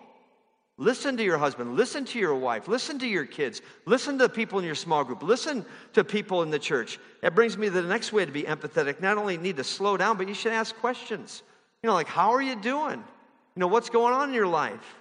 Listen 0.78 1.16
to 1.16 1.24
your 1.24 1.38
husband, 1.38 1.74
listen 1.74 2.04
to 2.04 2.18
your 2.18 2.34
wife, 2.34 2.68
listen 2.68 2.98
to 2.98 3.06
your 3.06 3.24
kids, 3.24 3.62
listen 3.86 4.18
to 4.18 4.24
the 4.24 4.28
people 4.28 4.58
in 4.58 4.64
your 4.64 4.74
small 4.74 5.04
group, 5.04 5.22
listen 5.22 5.64
to 5.94 6.04
people 6.04 6.42
in 6.42 6.50
the 6.50 6.58
church. 6.58 6.98
That 7.22 7.34
brings 7.34 7.56
me 7.56 7.68
to 7.68 7.72
the 7.72 7.82
next 7.82 8.12
way 8.12 8.26
to 8.26 8.32
be 8.32 8.42
empathetic. 8.42 9.00
Not 9.00 9.16
only 9.16 9.38
need 9.38 9.56
to 9.56 9.64
slow 9.64 9.96
down, 9.96 10.18
but 10.18 10.28
you 10.28 10.34
should 10.34 10.52
ask 10.52 10.76
questions. 10.76 11.42
You 11.82 11.88
know, 11.88 11.94
like, 11.94 12.08
how 12.08 12.32
are 12.34 12.42
you 12.42 12.56
doing? 12.56 12.98
You 12.98 13.60
know, 13.60 13.68
what's 13.68 13.88
going 13.88 14.12
on 14.12 14.28
in 14.28 14.34
your 14.34 14.46
life? 14.46 14.96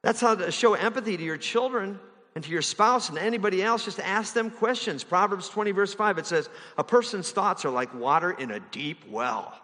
That's 0.00 0.20
how 0.20 0.34
to 0.34 0.50
show 0.50 0.74
empathy 0.74 1.18
to 1.18 1.22
your 1.22 1.36
children 1.36 2.00
and 2.34 2.42
to 2.42 2.50
your 2.50 2.62
spouse 2.62 3.10
and 3.10 3.18
anybody 3.18 3.62
else. 3.62 3.84
Just 3.84 4.00
ask 4.00 4.32
them 4.32 4.50
questions. 4.50 5.04
Proverbs 5.04 5.50
20, 5.50 5.72
verse 5.72 5.92
5, 5.92 6.16
it 6.16 6.26
says, 6.26 6.48
A 6.78 6.84
person's 6.84 7.30
thoughts 7.30 7.66
are 7.66 7.70
like 7.70 7.92
water 7.94 8.30
in 8.30 8.50
a 8.50 8.60
deep 8.60 9.06
well, 9.10 9.54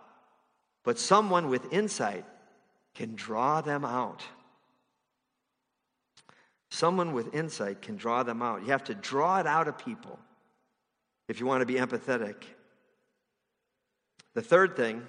but 0.85 0.99
someone 0.99 1.49
with 1.49 1.73
insight 1.73 2.27
can 2.95 3.15
draw 3.15 3.63
them 3.63 3.87
out. 3.87 4.23
Someone 6.71 7.13
with 7.13 7.35
insight 7.35 7.83
can 7.83 7.97
draw 7.97 8.23
them 8.23 8.43
out. 8.43 8.63
You 8.63 8.69
have 8.69 8.85
to 8.85 8.95
draw 8.95 9.41
it 9.41 9.47
out 9.47 9.69
of 9.69 9.79
people 9.79 10.19
if 11.29 11.41
you 11.41 11.47
want 11.47 11.63
to 11.63 11.67
be 11.67 11.75
empathetic. 11.75 12.37
The 14.35 14.43
third 14.43 14.77
thing, 14.77 15.03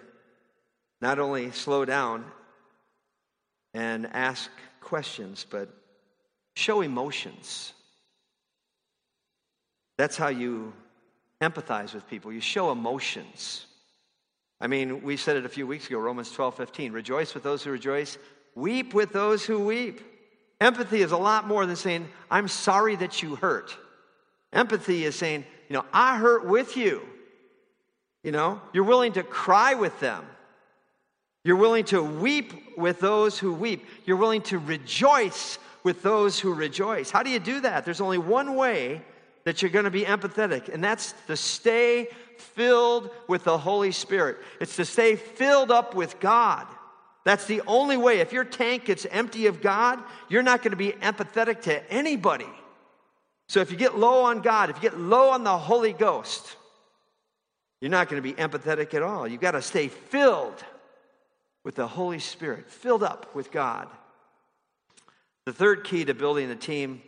not 1.02 1.20
only 1.20 1.52
slow 1.52 1.86
down 1.86 2.26
and 3.74 4.08
ask 4.08 4.50
questions, 4.82 5.46
but 5.50 5.70
show 6.56 6.82
emotions. 6.82 7.74
That's 9.98 10.18
how 10.18 10.30
you 10.30 10.74
empathize 11.42 11.94
with 11.94 12.08
people. 12.08 12.32
You 12.32 12.42
show 12.42 12.72
emotions. 12.72 13.66
I 14.62 14.68
mean, 14.68 15.04
we 15.04 15.18
said 15.18 15.38
it 15.38 15.46
a 15.46 15.50
few 15.50 15.68
weeks 15.68 15.88
ago, 15.88 16.00
Romans 16.00 16.32
12, 16.32 16.56
15. 16.56 16.92
Rejoice 16.92 17.34
with 17.34 17.44
those 17.44 17.64
who 17.64 17.72
rejoice, 17.72 18.18
weep 18.56 18.94
with 18.94 19.14
those 19.14 19.46
who 19.46 19.60
weep. 19.60 20.02
Empathy 20.62 21.02
is 21.02 21.12
a 21.12 21.18
lot 21.18 21.48
more 21.48 21.66
than 21.66 21.76
saying, 21.76 22.08
I'm 22.30 22.48
sorry 22.48 22.96
that 22.98 23.24
you 23.24 23.36
hurt. 23.36 23.76
Empathy 24.52 25.06
is 25.06 25.16
saying, 25.16 25.46
you 25.70 25.74
know, 25.76 25.86
I 25.94 26.18
hurt 26.18 26.46
with 26.46 26.76
you. 26.76 27.02
You 28.24 28.32
know, 28.32 28.62
you're 28.74 28.84
willing 28.84 29.14
to 29.14 29.24
cry 29.24 29.76
with 29.76 29.98
them. 30.00 30.26
You're 31.44 31.56
willing 31.56 31.86
to 31.86 32.04
weep 32.04 32.78
with 32.78 33.00
those 33.00 33.40
who 33.40 33.54
weep. 33.54 33.86
You're 34.06 34.18
willing 34.18 34.42
to 34.44 34.60
rejoice 34.60 35.58
with 35.84 36.04
those 36.04 36.38
who 36.38 36.54
rejoice. 36.54 37.10
How 37.10 37.24
do 37.24 37.30
you 37.30 37.40
do 37.40 37.62
that? 37.62 37.86
There's 37.86 38.02
only 38.02 38.18
one 38.18 38.56
way 38.56 39.02
that 39.46 39.62
you're 39.62 39.72
going 39.72 39.86
to 39.86 39.92
be 39.92 40.04
empathetic, 40.04 40.68
and 40.68 40.84
that's 40.84 41.14
to 41.28 41.38
stay 41.38 42.10
filled 42.38 43.10
with 43.28 43.46
the 43.46 43.58
Holy 43.58 43.94
Spirit. 43.94 44.38
It's 44.60 44.76
to 44.76 44.86
stay 44.86 45.16
filled 45.16 45.72
up 45.72 45.96
with 45.96 46.20
God. 46.20 46.68
That's 47.30 47.46
the 47.46 47.62
only 47.68 47.96
way. 47.96 48.22
If 48.22 48.34
your 48.34 48.44
tank 48.44 48.86
gets 48.86 49.06
empty 49.06 49.46
of 49.46 49.62
God, 49.62 50.00
you're 50.30 50.42
not 50.42 50.64
going 50.64 50.72
to 50.72 50.76
be 50.76 50.94
empathetic 50.94 51.62
to 51.62 51.94
anybody. 51.94 52.50
So 53.50 53.60
if 53.60 53.70
you 53.70 53.78
get 53.78 53.96
low 53.96 54.24
on 54.24 54.42
God, 54.42 54.72
if 54.72 54.78
you 54.78 54.82
get 54.82 55.00
low 55.00 55.30
on 55.30 55.44
the 55.44 55.56
Holy 55.56 55.94
Ghost, 55.94 56.56
you're 57.82 57.92
not 57.92 58.10
going 58.10 58.20
to 58.20 58.28
be 58.28 58.34
empathetic 58.34 58.96
at 58.96 59.04
all. 59.04 59.28
You've 59.28 59.42
got 59.42 59.52
to 59.52 59.62
stay 59.62 59.90
filled 59.90 60.66
with 61.64 61.76
the 61.76 61.86
Holy 61.86 62.18
Spirit, 62.18 62.68
filled 62.68 63.04
up 63.04 63.36
with 63.36 63.52
God. 63.52 63.88
The 65.46 65.54
third 65.54 65.84
key 65.84 66.06
to 66.06 66.16
building 66.16 66.50
a 66.50 66.56
team, 66.56 67.00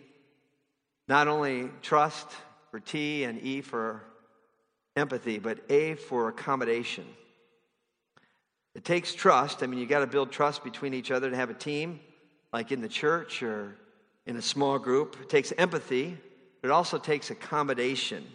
not 1.07 1.27
only 1.27 1.71
trust 1.81 2.27
for 2.69 2.79
T 2.79 3.23
and 3.23 3.41
E 3.41 3.61
for 3.61 4.03
empathy, 4.95 5.39
but 5.39 5.57
A 5.71 5.95
for 5.95 6.27
accommodation. 6.29 7.07
It 8.73 8.85
takes 8.85 9.13
trust. 9.13 9.63
I 9.63 9.67
mean, 9.67 9.79
you 9.79 9.85
got 9.85 9.99
to 9.99 10.07
build 10.07 10.31
trust 10.31 10.63
between 10.63 10.93
each 10.93 11.11
other 11.11 11.29
to 11.29 11.35
have 11.35 11.49
a 11.49 11.53
team, 11.53 11.99
like 12.53 12.71
in 12.71 12.81
the 12.81 12.89
church 12.89 13.43
or 13.43 13.75
in 14.25 14.35
a 14.37 14.41
small 14.41 14.79
group. 14.79 15.17
It 15.21 15.29
takes 15.29 15.51
empathy, 15.57 16.17
but 16.61 16.69
it 16.69 16.71
also 16.71 16.97
takes 16.97 17.31
accommodation. 17.31 18.25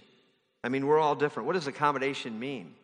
I 0.63 0.69
mean, 0.69 0.87
we're 0.87 0.99
all 0.99 1.15
different. 1.15 1.47
What 1.47 1.55
does 1.55 1.67
accommodation 1.67 2.39
mean? 2.39 2.75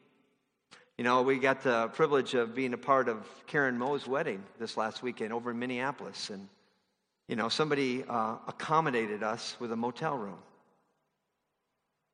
You 0.99 1.05
know, 1.05 1.23
we 1.23 1.39
got 1.39 1.63
the 1.63 1.89
privilege 1.89 2.35
of 2.35 2.55
being 2.55 2.75
a 2.75 2.79
part 2.79 3.09
of 3.09 3.27
Karen 3.47 3.77
Moe's 3.77 4.07
wedding 4.07 4.43
this 4.59 4.77
last 4.77 5.03
weekend 5.03 5.33
over 5.33 5.51
in 5.51 5.59
Minneapolis. 5.59 6.31
And, 6.31 6.49
you 7.29 7.37
know, 7.37 7.49
somebody 7.49 8.05
uh, 8.09 8.37
accommodated 8.47 9.23
us 9.23 9.57
with 9.59 9.73
a 9.73 9.77
motel 9.77 10.17
room. 10.17 10.39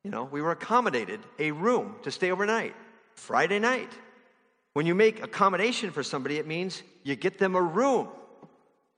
You 0.03 0.11
know, 0.11 0.23
we 0.23 0.41
were 0.41 0.51
accommodated 0.51 1.19
a 1.37 1.51
room 1.51 1.95
to 2.03 2.11
stay 2.11 2.31
overnight, 2.31 2.73
Friday 3.15 3.59
night. 3.59 3.91
When 4.73 4.85
you 4.85 4.95
make 4.95 5.23
accommodation 5.23 5.91
for 5.91 6.03
somebody, 6.03 6.37
it 6.37 6.47
means 6.47 6.83
you 7.03 7.15
get 7.15 7.37
them 7.37 7.55
a 7.55 7.61
room. 7.61 8.09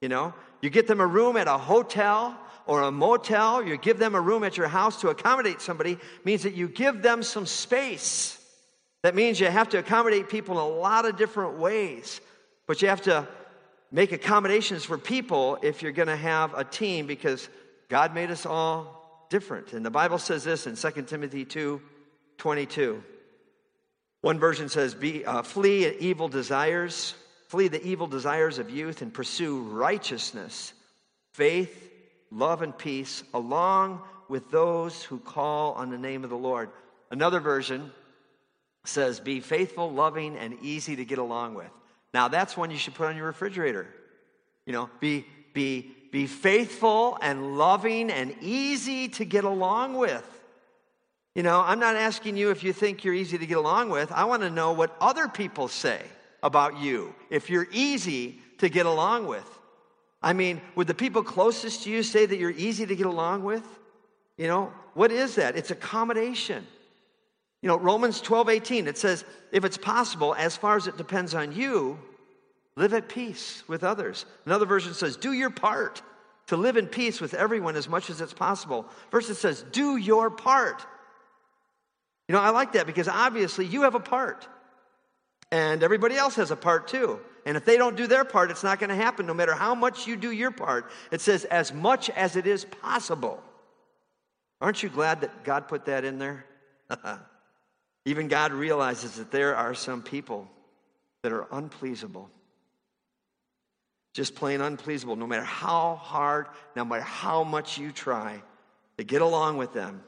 You 0.01 0.09
know, 0.09 0.33
you 0.61 0.69
get 0.69 0.87
them 0.87 0.99
a 0.99 1.07
room 1.07 1.37
at 1.37 1.47
a 1.47 1.57
hotel 1.57 2.37
or 2.65 2.81
a 2.81 2.91
motel, 2.91 3.63
you 3.63 3.77
give 3.77 3.99
them 3.99 4.15
a 4.15 4.21
room 4.21 4.43
at 4.43 4.57
your 4.57 4.67
house 4.67 5.01
to 5.01 5.09
accommodate 5.09 5.61
somebody, 5.61 5.97
means 6.23 6.43
that 6.43 6.53
you 6.53 6.67
give 6.67 7.01
them 7.01 7.23
some 7.23 7.45
space. 7.45 8.37
That 9.03 9.15
means 9.15 9.39
you 9.39 9.47
have 9.47 9.69
to 9.69 9.79
accommodate 9.79 10.29
people 10.29 10.55
in 10.55 10.61
a 10.61 10.77
lot 10.77 11.05
of 11.05 11.17
different 11.17 11.57
ways. 11.57 12.21
But 12.67 12.81
you 12.81 12.87
have 12.87 13.01
to 13.03 13.27
make 13.91 14.11
accommodations 14.11 14.85
for 14.85 14.97
people 14.97 15.57
if 15.61 15.81
you're 15.81 15.91
going 15.91 16.07
to 16.07 16.15
have 16.15 16.53
a 16.53 16.63
team 16.63 17.07
because 17.07 17.49
God 17.89 18.13
made 18.13 18.31
us 18.31 18.45
all 18.45 19.27
different. 19.29 19.73
And 19.73 19.85
the 19.85 19.91
Bible 19.91 20.17
says 20.17 20.43
this 20.43 20.67
in 20.67 20.75
2 20.75 21.01
Timothy 21.03 21.45
2 21.45 21.81
22. 22.37 23.03
One 24.21 24.39
version 24.39 24.69
says, 24.69 24.93
Be, 24.93 25.25
uh, 25.25 25.41
Flee 25.41 25.89
evil 25.97 26.29
desires, 26.29 27.15
flee 27.47 27.67
the 27.67 27.83
evil 27.83 28.07
desires 28.07 28.59
of 28.59 28.69
youth, 28.69 29.01
and 29.01 29.13
pursue 29.13 29.61
righteousness, 29.61 30.73
faith, 31.33 31.91
love, 32.31 32.61
and 32.61 32.77
peace, 32.77 33.23
along 33.33 34.01
with 34.29 34.49
those 34.51 35.03
who 35.03 35.19
call 35.19 35.73
on 35.73 35.89
the 35.89 35.97
name 35.97 36.23
of 36.23 36.29
the 36.29 36.37
Lord. 36.37 36.69
Another 37.09 37.39
version 37.39 37.91
says, 38.85 39.19
Be 39.19 39.39
faithful, 39.39 39.91
loving, 39.91 40.37
and 40.37 40.57
easy 40.61 40.95
to 40.95 41.05
get 41.05 41.17
along 41.17 41.55
with. 41.55 41.69
Now, 42.13 42.27
that's 42.27 42.55
one 42.55 42.71
you 42.71 42.77
should 42.77 42.95
put 42.95 43.07
on 43.07 43.17
your 43.17 43.25
refrigerator. 43.25 43.87
You 44.65 44.73
know, 44.73 44.89
be, 44.99 45.25
be, 45.53 45.91
be 46.11 46.27
faithful 46.27 47.17
and 47.21 47.57
loving 47.57 48.11
and 48.11 48.35
easy 48.41 49.07
to 49.09 49.25
get 49.25 49.43
along 49.43 49.95
with. 49.97 50.25
You 51.35 51.43
know, 51.43 51.61
I'm 51.61 51.79
not 51.79 51.95
asking 51.95 52.35
you 52.35 52.49
if 52.49 52.63
you 52.63 52.73
think 52.73 53.03
you're 53.03 53.13
easy 53.13 53.37
to 53.37 53.45
get 53.45 53.57
along 53.57 53.89
with. 53.89 54.11
I 54.11 54.25
want 54.25 54.41
to 54.41 54.49
know 54.49 54.73
what 54.73 54.95
other 54.99 55.27
people 55.27 55.67
say 55.67 56.01
about 56.43 56.79
you 56.79 57.13
if 57.29 57.49
you're 57.49 57.67
easy 57.71 58.39
to 58.57 58.67
get 58.67 58.85
along 58.85 59.27
with. 59.27 59.47
I 60.21 60.33
mean, 60.33 60.61
would 60.75 60.87
the 60.87 60.93
people 60.93 61.23
closest 61.23 61.83
to 61.83 61.89
you 61.89 62.03
say 62.03 62.25
that 62.25 62.37
you're 62.37 62.51
easy 62.51 62.85
to 62.85 62.95
get 62.95 63.05
along 63.05 63.43
with? 63.43 63.65
You 64.37 64.47
know, 64.47 64.73
what 64.93 65.11
is 65.11 65.35
that? 65.35 65.55
It's 65.55 65.71
accommodation. 65.71 66.65
You 67.61 67.67
know, 67.67 67.77
Romans 67.77 68.21
12, 68.21 68.49
18, 68.49 68.87
it 68.87 68.97
says, 68.97 69.23
if 69.51 69.63
it's 69.63 69.77
possible, 69.77 70.35
as 70.35 70.57
far 70.57 70.75
as 70.75 70.87
it 70.87 70.97
depends 70.97 71.33
on 71.33 71.53
you, 71.53 71.97
live 72.75 72.93
at 72.93 73.07
peace 73.07 73.63
with 73.67 73.83
others. 73.83 74.25
Another 74.45 74.65
version 74.65 74.93
says, 74.93 75.15
do 75.15 75.31
your 75.31 75.49
part 75.49 76.01
to 76.47 76.57
live 76.57 76.75
in 76.75 76.87
peace 76.87 77.21
with 77.21 77.33
everyone 77.33 77.75
as 77.75 77.87
much 77.87 78.09
as 78.09 78.19
it's 78.19 78.33
possible. 78.33 78.85
Verse 79.11 79.29
it 79.29 79.35
says, 79.35 79.63
do 79.71 79.95
your 79.95 80.29
part. 80.29 80.85
You 82.31 82.37
know, 82.37 82.43
I 82.43 82.51
like 82.51 82.71
that 82.71 82.87
because 82.87 83.09
obviously 83.09 83.65
you 83.65 83.81
have 83.81 83.93
a 83.93 83.99
part. 83.99 84.47
And 85.51 85.83
everybody 85.83 86.15
else 86.15 86.35
has 86.35 86.49
a 86.49 86.55
part 86.55 86.87
too. 86.87 87.19
And 87.45 87.57
if 87.57 87.65
they 87.65 87.75
don't 87.75 87.97
do 87.97 88.07
their 88.07 88.23
part, 88.23 88.51
it's 88.51 88.63
not 88.63 88.79
going 88.79 88.89
to 88.89 88.95
happen 88.95 89.25
no 89.25 89.33
matter 89.33 89.53
how 89.53 89.75
much 89.75 90.07
you 90.07 90.15
do 90.15 90.31
your 90.31 90.51
part. 90.51 90.89
It 91.11 91.19
says, 91.19 91.43
as 91.43 91.73
much 91.73 92.09
as 92.11 92.37
it 92.37 92.47
is 92.47 92.63
possible. 92.63 93.43
Aren't 94.61 94.81
you 94.81 94.87
glad 94.87 95.19
that 95.19 95.43
God 95.43 95.67
put 95.67 95.87
that 95.87 96.05
in 96.05 96.19
there? 96.19 96.45
Even 98.05 98.29
God 98.29 98.53
realizes 98.53 99.15
that 99.15 99.29
there 99.29 99.57
are 99.57 99.73
some 99.73 100.01
people 100.01 100.49
that 101.23 101.33
are 101.33 101.47
unpleasable. 101.51 102.29
Just 104.13 104.35
plain 104.35 104.61
unpleasable, 104.61 105.17
no 105.17 105.27
matter 105.27 105.43
how 105.43 105.95
hard, 105.95 106.47
no 106.77 106.85
matter 106.85 107.01
how 107.01 107.43
much 107.43 107.77
you 107.77 107.91
try 107.91 108.41
to 108.97 109.03
get 109.03 109.21
along 109.21 109.57
with 109.57 109.73
them. 109.73 110.01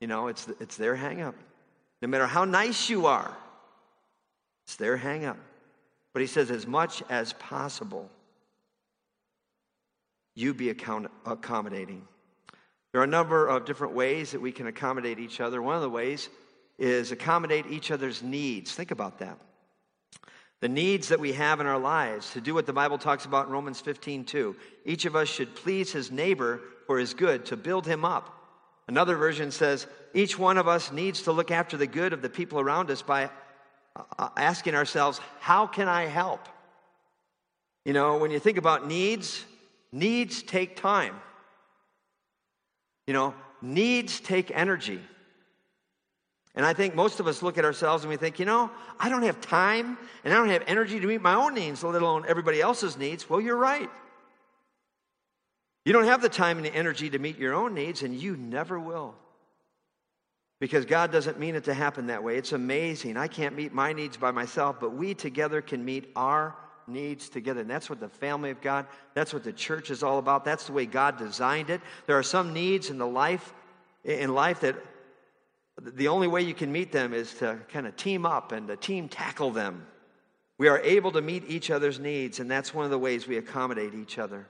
You 0.00 0.06
know, 0.06 0.28
it's, 0.28 0.48
it's 0.60 0.76
their 0.76 0.94
hang 0.94 1.22
up. 1.22 1.34
No 2.02 2.08
matter 2.08 2.26
how 2.26 2.44
nice 2.44 2.90
you 2.90 3.06
are, 3.06 3.36
it's 4.64 4.76
their 4.76 4.96
hang 4.96 5.24
up. 5.24 5.38
But 6.12 6.20
he 6.20 6.26
says, 6.26 6.50
as 6.50 6.66
much 6.66 7.02
as 7.08 7.32
possible, 7.34 8.10
you 10.34 10.54
be 10.54 10.70
account- 10.70 11.10
accommodating. 11.24 12.06
There 12.92 13.00
are 13.00 13.04
a 13.04 13.08
number 13.08 13.46
of 13.46 13.64
different 13.64 13.94
ways 13.94 14.30
that 14.32 14.40
we 14.40 14.52
can 14.52 14.66
accommodate 14.66 15.18
each 15.18 15.40
other. 15.40 15.60
One 15.60 15.76
of 15.76 15.82
the 15.82 15.90
ways 15.90 16.28
is 16.78 17.12
accommodate 17.12 17.66
each 17.70 17.90
other's 17.90 18.22
needs. 18.22 18.74
Think 18.74 18.90
about 18.90 19.18
that. 19.18 19.38
The 20.60 20.68
needs 20.68 21.08
that 21.08 21.20
we 21.20 21.32
have 21.32 21.60
in 21.60 21.66
our 21.66 21.78
lives 21.78 22.32
to 22.32 22.40
do 22.40 22.54
what 22.54 22.66
the 22.66 22.72
Bible 22.72 22.98
talks 22.98 23.24
about 23.24 23.46
in 23.46 23.52
Romans 23.52 23.80
15, 23.80 24.24
2. 24.24 24.56
Each 24.84 25.04
of 25.04 25.16
us 25.16 25.28
should 25.28 25.54
please 25.54 25.92
his 25.92 26.10
neighbor 26.10 26.60
for 26.86 26.98
his 26.98 27.12
good, 27.12 27.44
to 27.46 27.56
build 27.56 27.86
him 27.86 28.04
up. 28.04 28.35
Another 28.88 29.16
version 29.16 29.50
says, 29.50 29.86
each 30.14 30.38
one 30.38 30.58
of 30.58 30.68
us 30.68 30.92
needs 30.92 31.22
to 31.22 31.32
look 31.32 31.50
after 31.50 31.76
the 31.76 31.86
good 31.86 32.12
of 32.12 32.22
the 32.22 32.28
people 32.28 32.60
around 32.60 32.90
us 32.90 33.02
by 33.02 33.30
uh, 33.96 34.28
asking 34.36 34.74
ourselves, 34.74 35.20
how 35.40 35.66
can 35.66 35.88
I 35.88 36.06
help? 36.06 36.48
You 37.84 37.92
know, 37.92 38.18
when 38.18 38.30
you 38.30 38.38
think 38.38 38.58
about 38.58 38.86
needs, 38.86 39.44
needs 39.92 40.42
take 40.42 40.76
time. 40.76 41.14
You 43.06 43.14
know, 43.14 43.34
needs 43.60 44.20
take 44.20 44.50
energy. 44.54 45.00
And 46.54 46.64
I 46.64 46.72
think 46.72 46.94
most 46.94 47.20
of 47.20 47.26
us 47.26 47.42
look 47.42 47.58
at 47.58 47.64
ourselves 47.64 48.04
and 48.04 48.10
we 48.10 48.16
think, 48.16 48.38
you 48.38 48.46
know, 48.46 48.70
I 48.98 49.08
don't 49.08 49.22
have 49.22 49.40
time 49.40 49.98
and 50.24 50.32
I 50.32 50.36
don't 50.38 50.48
have 50.48 50.64
energy 50.66 50.98
to 50.98 51.06
meet 51.06 51.20
my 51.20 51.34
own 51.34 51.54
needs, 51.54 51.84
let 51.84 52.00
alone 52.00 52.24
everybody 52.26 52.60
else's 52.60 52.96
needs. 52.96 53.28
Well, 53.28 53.40
you're 53.40 53.56
right. 53.56 53.90
You 55.86 55.92
don't 55.92 56.06
have 56.06 56.20
the 56.20 56.28
time 56.28 56.56
and 56.56 56.66
the 56.66 56.74
energy 56.74 57.08
to 57.10 57.18
meet 57.20 57.38
your 57.38 57.54
own 57.54 57.72
needs, 57.72 58.02
and 58.02 58.12
you 58.12 58.36
never 58.36 58.76
will. 58.76 59.14
Because 60.58 60.84
God 60.84 61.12
doesn't 61.12 61.38
mean 61.38 61.54
it 61.54 61.62
to 61.64 61.74
happen 61.74 62.08
that 62.08 62.24
way. 62.24 62.36
It's 62.36 62.50
amazing. 62.50 63.16
I 63.16 63.28
can't 63.28 63.54
meet 63.54 63.72
my 63.72 63.92
needs 63.92 64.16
by 64.16 64.32
myself, 64.32 64.80
but 64.80 64.94
we 64.94 65.14
together 65.14 65.62
can 65.62 65.84
meet 65.84 66.10
our 66.16 66.56
needs 66.88 67.28
together. 67.28 67.60
And 67.60 67.70
that's 67.70 67.88
what 67.88 68.00
the 68.00 68.08
family 68.08 68.50
of 68.50 68.60
God, 68.60 68.86
that's 69.14 69.32
what 69.32 69.44
the 69.44 69.52
church 69.52 69.92
is 69.92 70.02
all 70.02 70.18
about. 70.18 70.44
That's 70.44 70.66
the 70.66 70.72
way 70.72 70.86
God 70.86 71.18
designed 71.18 71.70
it. 71.70 71.80
There 72.08 72.18
are 72.18 72.24
some 72.24 72.52
needs 72.52 72.90
in 72.90 72.98
the 72.98 73.06
life 73.06 73.54
in 74.02 74.34
life 74.34 74.60
that 74.60 74.74
the 75.80 76.08
only 76.08 76.26
way 76.26 76.42
you 76.42 76.54
can 76.54 76.72
meet 76.72 76.90
them 76.90 77.14
is 77.14 77.32
to 77.34 77.60
kind 77.68 77.86
of 77.86 77.94
team 77.94 78.26
up 78.26 78.50
and 78.50 78.66
to 78.66 78.76
team 78.76 79.08
tackle 79.08 79.52
them. 79.52 79.86
We 80.58 80.66
are 80.66 80.80
able 80.80 81.12
to 81.12 81.22
meet 81.22 81.44
each 81.46 81.70
other's 81.70 82.00
needs, 82.00 82.40
and 82.40 82.50
that's 82.50 82.74
one 82.74 82.84
of 82.84 82.90
the 82.90 82.98
ways 82.98 83.28
we 83.28 83.36
accommodate 83.36 83.94
each 83.94 84.18
other. 84.18 84.48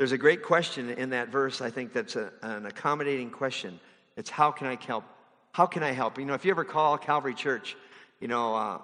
There's 0.00 0.12
a 0.12 0.16
great 0.16 0.42
question 0.42 0.88
in 0.88 1.10
that 1.10 1.28
verse, 1.28 1.60
I 1.60 1.68
think 1.68 1.92
that's 1.92 2.16
a, 2.16 2.32
an 2.40 2.64
accommodating 2.64 3.28
question. 3.28 3.78
It's 4.16 4.30
how 4.30 4.50
can 4.50 4.66
I 4.66 4.78
help? 4.86 5.04
How 5.52 5.66
can 5.66 5.82
I 5.82 5.92
help? 5.92 6.18
You 6.18 6.24
know, 6.24 6.32
if 6.32 6.42
you 6.42 6.50
ever 6.50 6.64
call 6.64 6.96
Calvary 6.96 7.34
Church, 7.34 7.76
you 8.18 8.26
know, 8.26 8.54
uh, 8.54 8.78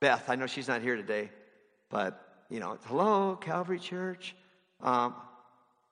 Beth, 0.00 0.28
I 0.28 0.34
know 0.34 0.48
she's 0.48 0.66
not 0.66 0.82
here 0.82 0.96
today, 0.96 1.30
but, 1.90 2.44
you 2.50 2.58
know, 2.58 2.76
hello, 2.86 3.38
Calvary 3.40 3.78
Church. 3.78 4.34
Um, 4.80 5.14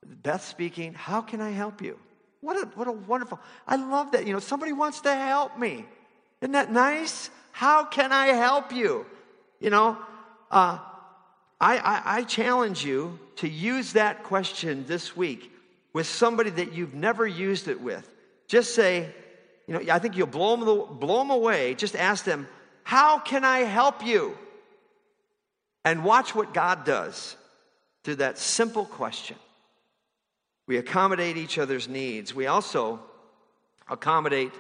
Beth 0.05 0.45
speaking, 0.45 0.95
how 0.95 1.21
can 1.21 1.41
I 1.41 1.51
help 1.51 1.81
you? 1.81 1.97
What 2.41 2.57
a, 2.57 2.67
what 2.75 2.89
a 2.89 2.93
wonderful, 2.93 3.39
I 3.69 3.77
love 3.77 4.11
that. 4.11 4.27
You 4.27 4.33
know, 4.33 4.41
somebody 4.41 4.73
wants 4.73 5.01
to 5.03 5.15
help 5.15 5.61
me. 5.61 5.85
Isn't 6.41 6.55
that 6.55 6.73
nice? 6.73 7.31
How 7.53 7.85
can 7.85 8.11
I 8.11 8.27
help 8.33 8.73
you? 8.73 9.07
You 9.61 9.71
know, 9.71 9.97
uh, 10.51 10.81
I, 11.61 11.77
I, 11.79 12.03
I 12.19 12.23
challenge 12.25 12.85
you 12.85 13.19
to 13.37 13.49
use 13.49 13.93
that 13.93 14.23
question 14.23 14.85
this 14.87 15.17
week 15.17 15.53
with 15.93 16.07
somebody 16.07 16.51
that 16.51 16.73
you've 16.73 16.95
never 16.95 17.27
used 17.27 17.69
it 17.69 17.81
with. 17.81 18.09
Just 18.49 18.75
say, 18.75 19.11
you 19.67 19.75
know, 19.75 19.93
I 19.93 19.99
think 19.99 20.17
you'll 20.17 20.27
blow 20.27 20.57
them, 20.57 20.99
blow 20.99 21.19
them 21.19 21.31
away. 21.31 21.75
Just 21.75 21.95
ask 21.95 22.25
them, 22.25 22.49
How 22.83 23.19
can 23.19 23.45
I 23.45 23.61
help 23.61 24.05
you? 24.05 24.37
And 25.85 26.05
watch 26.05 26.35
what 26.35 26.55
God 26.55 26.85
does 26.85 27.37
through 28.05 28.17
that 28.17 28.39
simple 28.39 28.85
question. 28.85 29.37
We 30.67 30.77
accommodate 30.77 31.37
each 31.37 31.59
other's 31.59 31.89
needs. 31.89 32.35
We 32.35 32.47
also 32.47 33.01
accommodate 33.89 34.53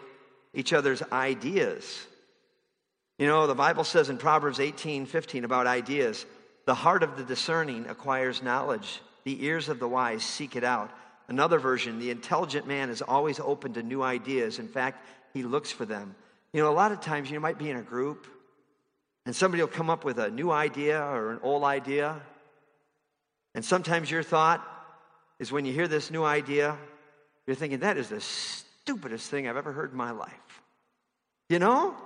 each 0.54 0.72
other's 0.72 1.02
ideas. 1.12 2.06
You 3.18 3.26
know, 3.26 3.46
the 3.46 3.54
Bible 3.54 3.84
says 3.84 4.08
in 4.08 4.18
Proverbs 4.18 4.60
18 4.60 5.06
15 5.06 5.44
about 5.44 5.66
ideas 5.66 6.26
the 6.70 6.74
heart 6.74 7.02
of 7.02 7.16
the 7.16 7.24
discerning 7.24 7.84
acquires 7.88 8.44
knowledge, 8.44 9.02
the 9.24 9.44
ears 9.44 9.68
of 9.68 9.80
the 9.80 9.88
wise 9.88 10.22
seek 10.22 10.54
it 10.54 10.62
out. 10.62 10.88
Another 11.26 11.58
version, 11.58 11.98
the 11.98 12.12
intelligent 12.12 12.64
man 12.64 12.90
is 12.90 13.02
always 13.02 13.40
open 13.40 13.72
to 13.72 13.82
new 13.82 14.04
ideas. 14.04 14.60
In 14.60 14.68
fact, 14.68 15.04
he 15.34 15.42
looks 15.42 15.72
for 15.72 15.84
them. 15.84 16.14
You 16.52 16.62
know, 16.62 16.70
a 16.70 16.72
lot 16.72 16.92
of 16.92 17.00
times 17.00 17.28
you 17.28 17.40
might 17.40 17.58
be 17.58 17.70
in 17.70 17.76
a 17.76 17.82
group 17.82 18.24
and 19.26 19.34
somebody 19.34 19.64
will 19.64 19.68
come 19.68 19.90
up 19.90 20.04
with 20.04 20.20
a 20.20 20.30
new 20.30 20.52
idea 20.52 21.02
or 21.02 21.32
an 21.32 21.40
old 21.42 21.64
idea. 21.64 22.20
And 23.56 23.64
sometimes 23.64 24.08
your 24.08 24.22
thought 24.22 24.64
is 25.40 25.50
when 25.50 25.64
you 25.64 25.72
hear 25.72 25.88
this 25.88 26.08
new 26.08 26.22
idea, 26.22 26.78
you're 27.48 27.56
thinking, 27.56 27.80
that 27.80 27.96
is 27.96 28.10
the 28.10 28.20
stupidest 28.20 29.28
thing 29.28 29.48
I've 29.48 29.56
ever 29.56 29.72
heard 29.72 29.90
in 29.90 29.96
my 29.96 30.12
life. 30.12 30.62
You 31.48 31.58
know? 31.58 31.96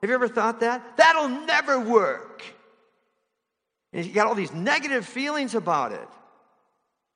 Have 0.00 0.08
you 0.08 0.14
ever 0.14 0.28
thought 0.28 0.60
that? 0.60 0.96
That'll 0.96 1.26
never 1.26 1.80
work. 1.80 2.44
And 3.92 4.06
you 4.06 4.12
got 4.12 4.26
all 4.26 4.34
these 4.34 4.52
negative 4.52 5.06
feelings 5.06 5.54
about 5.54 5.92
it. 5.92 6.08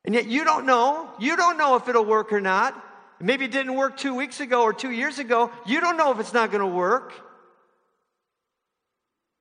And 0.04 0.14
yet 0.14 0.26
you 0.26 0.44
don't 0.44 0.66
know. 0.66 1.10
You 1.18 1.36
don't 1.36 1.58
know 1.58 1.76
if 1.76 1.88
it'll 1.88 2.04
work 2.04 2.32
or 2.32 2.40
not. 2.40 2.80
Maybe 3.20 3.46
it 3.46 3.50
didn't 3.50 3.74
work 3.74 3.96
two 3.96 4.14
weeks 4.14 4.40
ago 4.40 4.62
or 4.62 4.72
two 4.72 4.90
years 4.90 5.18
ago. 5.18 5.50
You 5.66 5.80
don't 5.80 5.96
know 5.96 6.12
if 6.12 6.20
it's 6.20 6.34
not 6.34 6.50
going 6.50 6.60
to 6.60 6.66
work. 6.66 7.12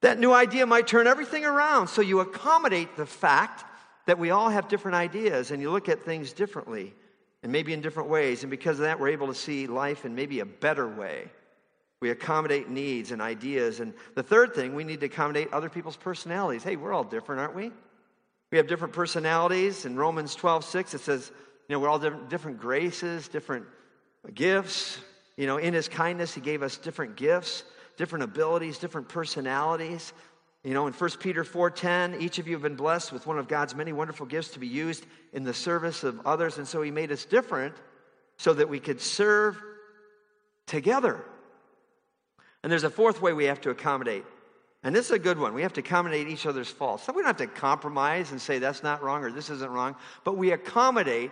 That 0.02 0.18
new 0.20 0.32
idea 0.32 0.66
might 0.66 0.88
turn 0.88 1.08
everything 1.08 1.46
around. 1.46 1.88
So 1.88 2.02
you 2.02 2.20
accommodate 2.20 2.96
the 2.96 3.06
fact 3.06 3.66
that 4.06 4.18
we 4.18 4.30
all 4.30 4.50
have 4.50 4.68
different 4.68 4.96
ideas 4.96 5.52
and 5.52 5.62
you 5.62 5.72
look 5.72 5.90
at 5.90 6.04
things 6.04 6.32
differently 6.32 6.94
and 7.44 7.52
maybe 7.52 7.74
in 7.74 7.82
different 7.82 8.10
ways. 8.10 8.44
And 8.44 8.50
because 8.50 8.80
of 8.80 8.86
that, 8.86 9.00
we're 9.00 9.10
able 9.10 9.28
to 9.28 9.36
see 9.36 9.68
life 9.68 10.06
in 10.06 10.16
maybe 10.16 10.40
a 10.40 10.46
better 10.46 10.88
way. 10.88 11.30
We 12.06 12.12
accommodate 12.12 12.70
needs 12.70 13.10
and 13.10 13.20
ideas. 13.20 13.80
And 13.80 13.92
the 14.14 14.22
third 14.22 14.54
thing, 14.54 14.76
we 14.76 14.84
need 14.84 15.00
to 15.00 15.08
accommodate 15.08 15.52
other 15.52 15.70
people's 15.70 15.98
personalities. 15.98 16.62
Hey, 16.62 16.76
we're 16.76 16.94
all 16.94 17.04
different, 17.04 17.42
aren't 17.42 17.56
we? 17.56 17.72
We 18.52 18.60
have 18.60 18.68
different 18.68 18.94
personalities. 18.94 19.86
In 19.86 19.96
Romans 19.96 20.36
12, 20.36 20.66
6, 20.66 20.94
it 20.94 21.02
says, 21.02 21.32
you 21.68 21.74
know, 21.74 21.80
we're 21.80 21.90
all 21.90 21.98
different, 21.98 22.30
different 22.30 22.60
graces, 22.60 23.28
different 23.28 23.66
gifts. 24.32 25.00
You 25.36 25.48
know, 25.48 25.58
in 25.58 25.74
his 25.74 25.88
kindness, 25.88 26.32
he 26.32 26.42
gave 26.42 26.62
us 26.62 26.78
different 26.78 27.16
gifts 27.16 27.64
different 27.98 28.24
abilities, 28.24 28.78
different 28.78 29.10
personalities. 29.10 30.14
You 30.64 30.76
know, 30.76 30.86
in 30.86 30.94
1 30.94 31.10
Peter 31.22 31.44
4:10, 31.44 32.22
each 32.22 32.38
of 32.38 32.46
you 32.46 32.54
have 32.54 32.62
been 32.62 32.76
blessed 32.76 33.14
with 33.14 33.26
one 33.26 33.40
of 33.40 33.48
God's 33.48 33.74
many 33.74 33.94
wonderful 33.94 34.28
gifts 34.28 34.50
to 34.50 34.60
be 34.60 34.68
used 34.68 35.08
in 35.34 35.44
the 35.44 35.56
service 35.56 36.04
of 36.04 36.22
others, 36.24 36.60
and 36.60 36.68
so 36.68 36.84
he 36.84 36.92
made 36.92 37.12
us 37.12 37.26
different 37.26 37.74
so 38.38 38.54
that 38.54 38.70
we 38.70 38.80
could 38.80 39.02
serve 39.02 39.60
together. 40.68 41.26
And 42.66 42.72
there's 42.72 42.84
a 42.84 42.90
fourth 42.90 43.22
way 43.22 43.32
we 43.32 43.46
have 43.46 43.62
to 43.62 43.70
accommodate. 43.70 44.26
And 44.82 44.96
this 44.96 45.06
is 45.06 45.12
a 45.12 45.20
good 45.20 45.38
one. 45.38 45.54
We 45.54 45.62
have 45.62 45.74
to 45.74 45.82
accommodate 45.82 46.28
each 46.28 46.48
other's 46.48 46.68
faults. 46.68 47.04
So 47.04 47.14
we 47.14 47.22
don't 47.22 47.28
have 47.28 47.38
to 47.38 47.46
compromise 47.46 48.32
and 48.32 48.42
say 48.42 48.58
that's 48.58 48.82
not 48.82 49.04
wrong 49.04 49.24
or 49.24 49.32
this 49.32 49.52
isn't 49.52 49.70
wrong, 49.70 49.96
but 50.24 50.36
we 50.36 50.50
accommodate 50.50 51.30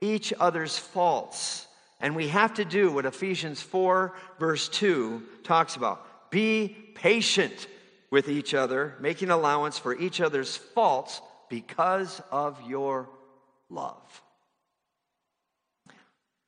each 0.00 0.32
other's 0.40 0.76
faults. 0.76 1.68
And 2.00 2.16
we 2.16 2.26
have 2.26 2.54
to 2.54 2.64
do 2.64 2.90
what 2.90 3.06
Ephesians 3.06 3.62
4, 3.62 4.12
verse 4.40 4.68
2 4.70 5.22
talks 5.44 5.76
about 5.76 6.30
be 6.32 6.76
patient 6.96 7.68
with 8.10 8.28
each 8.28 8.52
other, 8.52 8.96
making 8.98 9.30
allowance 9.30 9.78
for 9.78 9.96
each 9.96 10.20
other's 10.20 10.56
faults 10.56 11.20
because 11.48 12.20
of 12.32 12.60
your 12.68 13.08
love. 13.70 14.02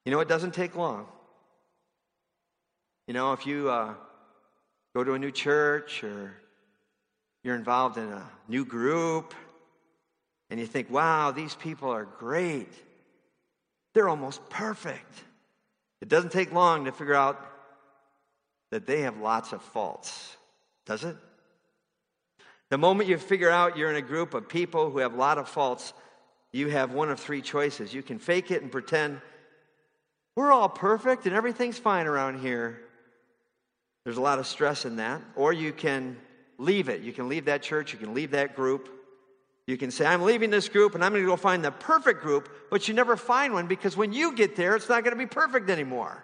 You 0.04 0.10
know, 0.10 0.18
it 0.18 0.26
doesn't 0.26 0.54
take 0.54 0.74
long. 0.74 1.06
You 3.06 3.14
know, 3.14 3.32
if 3.32 3.46
you 3.46 3.70
uh, 3.70 3.94
go 4.94 5.02
to 5.02 5.14
a 5.14 5.18
new 5.18 5.32
church 5.32 6.04
or 6.04 6.34
you're 7.42 7.56
involved 7.56 7.98
in 7.98 8.08
a 8.08 8.30
new 8.48 8.64
group 8.64 9.34
and 10.50 10.60
you 10.60 10.66
think, 10.66 10.88
wow, 10.88 11.32
these 11.32 11.54
people 11.56 11.90
are 11.90 12.04
great, 12.04 12.72
they're 13.92 14.08
almost 14.08 14.48
perfect. 14.48 15.12
It 16.00 16.08
doesn't 16.08 16.32
take 16.32 16.52
long 16.52 16.84
to 16.84 16.92
figure 16.92 17.14
out 17.14 17.40
that 18.70 18.86
they 18.86 19.02
have 19.02 19.18
lots 19.18 19.52
of 19.52 19.62
faults, 19.62 20.36
does 20.86 21.04
it? 21.04 21.16
The 22.70 22.78
moment 22.78 23.08
you 23.08 23.18
figure 23.18 23.50
out 23.50 23.76
you're 23.76 23.90
in 23.90 23.96
a 23.96 24.02
group 24.02 24.34
of 24.34 24.48
people 24.48 24.90
who 24.90 24.98
have 24.98 25.14
a 25.14 25.16
lot 25.16 25.38
of 25.38 25.48
faults, 25.48 25.92
you 26.52 26.68
have 26.68 26.92
one 26.92 27.10
of 27.10 27.18
three 27.18 27.42
choices. 27.42 27.92
You 27.92 28.02
can 28.02 28.18
fake 28.18 28.50
it 28.50 28.62
and 28.62 28.70
pretend 28.70 29.20
we're 30.36 30.52
all 30.52 30.68
perfect 30.68 31.26
and 31.26 31.34
everything's 31.34 31.78
fine 31.78 32.06
around 32.06 32.40
here. 32.40 32.83
There's 34.04 34.16
a 34.18 34.22
lot 34.22 34.38
of 34.38 34.46
stress 34.46 34.84
in 34.84 34.96
that. 34.96 35.22
Or 35.34 35.52
you 35.52 35.72
can 35.72 36.16
leave 36.58 36.88
it. 36.88 37.00
You 37.00 37.12
can 37.12 37.28
leave 37.28 37.46
that 37.46 37.62
church, 37.62 37.92
you 37.92 37.98
can 37.98 38.14
leave 38.14 38.30
that 38.32 38.54
group, 38.54 38.88
you 39.66 39.78
can 39.78 39.90
say, 39.90 40.04
I'm 40.04 40.22
leaving 40.22 40.50
this 40.50 40.68
group 40.68 40.94
and 40.94 41.02
I'm 41.02 41.12
going 41.12 41.22
to 41.22 41.28
go 41.28 41.36
find 41.36 41.64
the 41.64 41.70
perfect 41.70 42.20
group, 42.20 42.50
but 42.70 42.86
you 42.86 42.94
never 42.94 43.16
find 43.16 43.54
one 43.54 43.66
because 43.66 43.96
when 43.96 44.12
you 44.12 44.34
get 44.34 44.56
there, 44.56 44.76
it's 44.76 44.88
not 44.88 45.04
going 45.04 45.16
to 45.16 45.18
be 45.18 45.26
perfect 45.26 45.70
anymore. 45.70 46.22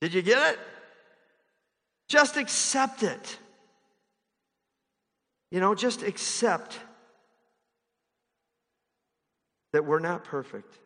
Did 0.00 0.14
you 0.14 0.22
get 0.22 0.54
it? 0.54 0.58
Just 2.08 2.36
accept 2.36 3.02
it. 3.02 3.38
You 5.50 5.60
know, 5.60 5.74
just 5.74 6.02
accept 6.02 6.78
that 9.72 9.84
we're 9.84 10.00
not 10.00 10.24
perfect. 10.24 10.78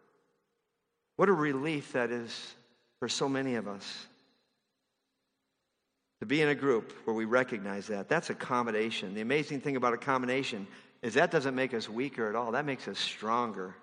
What 1.16 1.28
a 1.28 1.32
relief 1.32 1.92
that 1.92 2.10
is 2.10 2.54
for 2.98 3.08
so 3.08 3.28
many 3.28 3.54
of 3.54 3.68
us. 3.68 4.06
To 6.20 6.26
be 6.26 6.42
in 6.42 6.48
a 6.48 6.54
group 6.54 6.92
where 7.04 7.14
we 7.14 7.24
recognize 7.24 7.86
that, 7.86 8.08
that's 8.08 8.30
accommodation. 8.30 9.14
The 9.14 9.20
amazing 9.20 9.60
thing 9.60 9.76
about 9.76 9.94
accommodation 9.94 10.66
is 11.00 11.14
that 11.14 11.30
doesn't 11.30 11.54
make 11.54 11.74
us 11.74 11.88
weaker 11.88 12.28
at 12.28 12.34
all, 12.34 12.52
that 12.52 12.64
makes 12.64 12.88
us 12.88 12.98
stronger. 12.98 13.74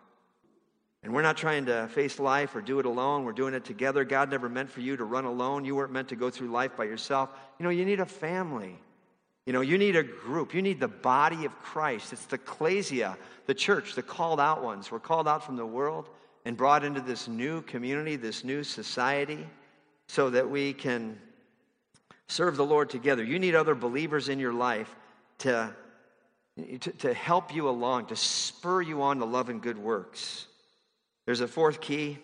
And 1.01 1.13
we're 1.13 1.21
not 1.21 1.37
trying 1.37 1.67
to 1.67 1.87
face 1.89 2.19
life 2.19 2.55
or 2.55 2.61
do 2.61 2.79
it 2.79 2.87
alone. 2.87 3.25
We're 3.25 3.31
doing 3.33 3.53
it 3.53 3.63
together. 3.63 4.03
God 4.03 4.31
never 4.31 4.49
meant 4.49 4.71
for 4.71 4.81
you 4.81 4.97
to 4.97 5.03
run 5.03 5.25
alone. 5.25 5.63
You 5.63 5.75
weren't 5.75 5.91
meant 5.91 6.09
to 6.09 6.15
go 6.15 6.31
through 6.31 6.47
life 6.47 6.75
by 6.75 6.85
yourself. 6.85 7.29
You 7.59 7.63
know, 7.63 7.69
you 7.69 7.85
need 7.85 7.99
a 7.99 8.07
family. 8.07 8.75
You 9.45 9.53
know, 9.53 9.61
you 9.61 9.77
need 9.77 9.95
a 9.95 10.01
group. 10.01 10.55
You 10.55 10.63
need 10.63 10.79
the 10.79 10.87
body 10.87 11.45
of 11.45 11.51
Christ. 11.61 12.11
It's 12.11 12.25
the 12.25 12.37
ecclesia, 12.37 13.17
the 13.45 13.53
church, 13.53 13.93
the 13.93 14.01
called 14.01 14.39
out 14.39 14.63
ones. 14.63 14.91
We're 14.91 14.99
called 14.99 15.27
out 15.27 15.45
from 15.45 15.57
the 15.57 15.65
world 15.65 16.09
and 16.43 16.57
brought 16.57 16.83
into 16.83 17.01
this 17.01 17.27
new 17.27 17.61
community, 17.61 18.15
this 18.15 18.43
new 18.43 18.63
society, 18.63 19.47
so 20.07 20.31
that 20.31 20.49
we 20.49 20.73
can 20.73 21.19
serve 22.27 22.57
the 22.57 22.65
Lord 22.65 22.89
together. 22.89 23.23
You 23.23 23.39
need 23.39 23.55
other 23.55 23.75
believers 23.75 24.29
in 24.29 24.39
your 24.39 24.53
life 24.53 24.93
to, 25.39 25.73
to, 26.79 26.91
to 26.91 27.13
help 27.13 27.53
you 27.53 27.69
along, 27.69 28.07
to 28.07 28.15
spur 28.15 28.81
you 28.81 29.01
on 29.01 29.19
to 29.19 29.25
love 29.25 29.49
and 29.49 29.61
good 29.61 29.77
works. 29.77 30.47
There's 31.25 31.41
a 31.41 31.47
fourth 31.47 31.81
key 31.81 32.17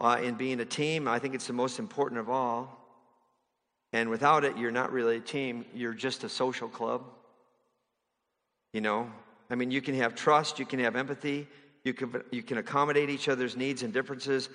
uh, 0.00 0.20
in 0.22 0.34
being 0.34 0.60
a 0.60 0.64
team. 0.64 1.08
I 1.08 1.18
think 1.18 1.34
it's 1.34 1.46
the 1.46 1.52
most 1.52 1.78
important 1.78 2.20
of 2.20 2.28
all. 2.28 2.82
And 3.92 4.10
without 4.10 4.44
it, 4.44 4.56
you're 4.56 4.72
not 4.72 4.92
really 4.92 5.16
a 5.16 5.20
team, 5.20 5.64
you're 5.74 5.94
just 5.94 6.24
a 6.24 6.28
social 6.28 6.68
club. 6.68 7.04
You 8.72 8.80
know, 8.80 9.10
I 9.48 9.54
mean, 9.54 9.70
you 9.70 9.80
can 9.80 9.94
have 9.94 10.14
trust, 10.14 10.58
you 10.58 10.66
can 10.66 10.80
have 10.80 10.96
empathy, 10.96 11.46
you 11.84 11.94
can, 11.94 12.22
you 12.30 12.42
can 12.42 12.58
accommodate 12.58 13.08
each 13.08 13.28
other's 13.28 13.56
needs 13.56 13.82
and 13.82 13.92
differences, 13.92 14.48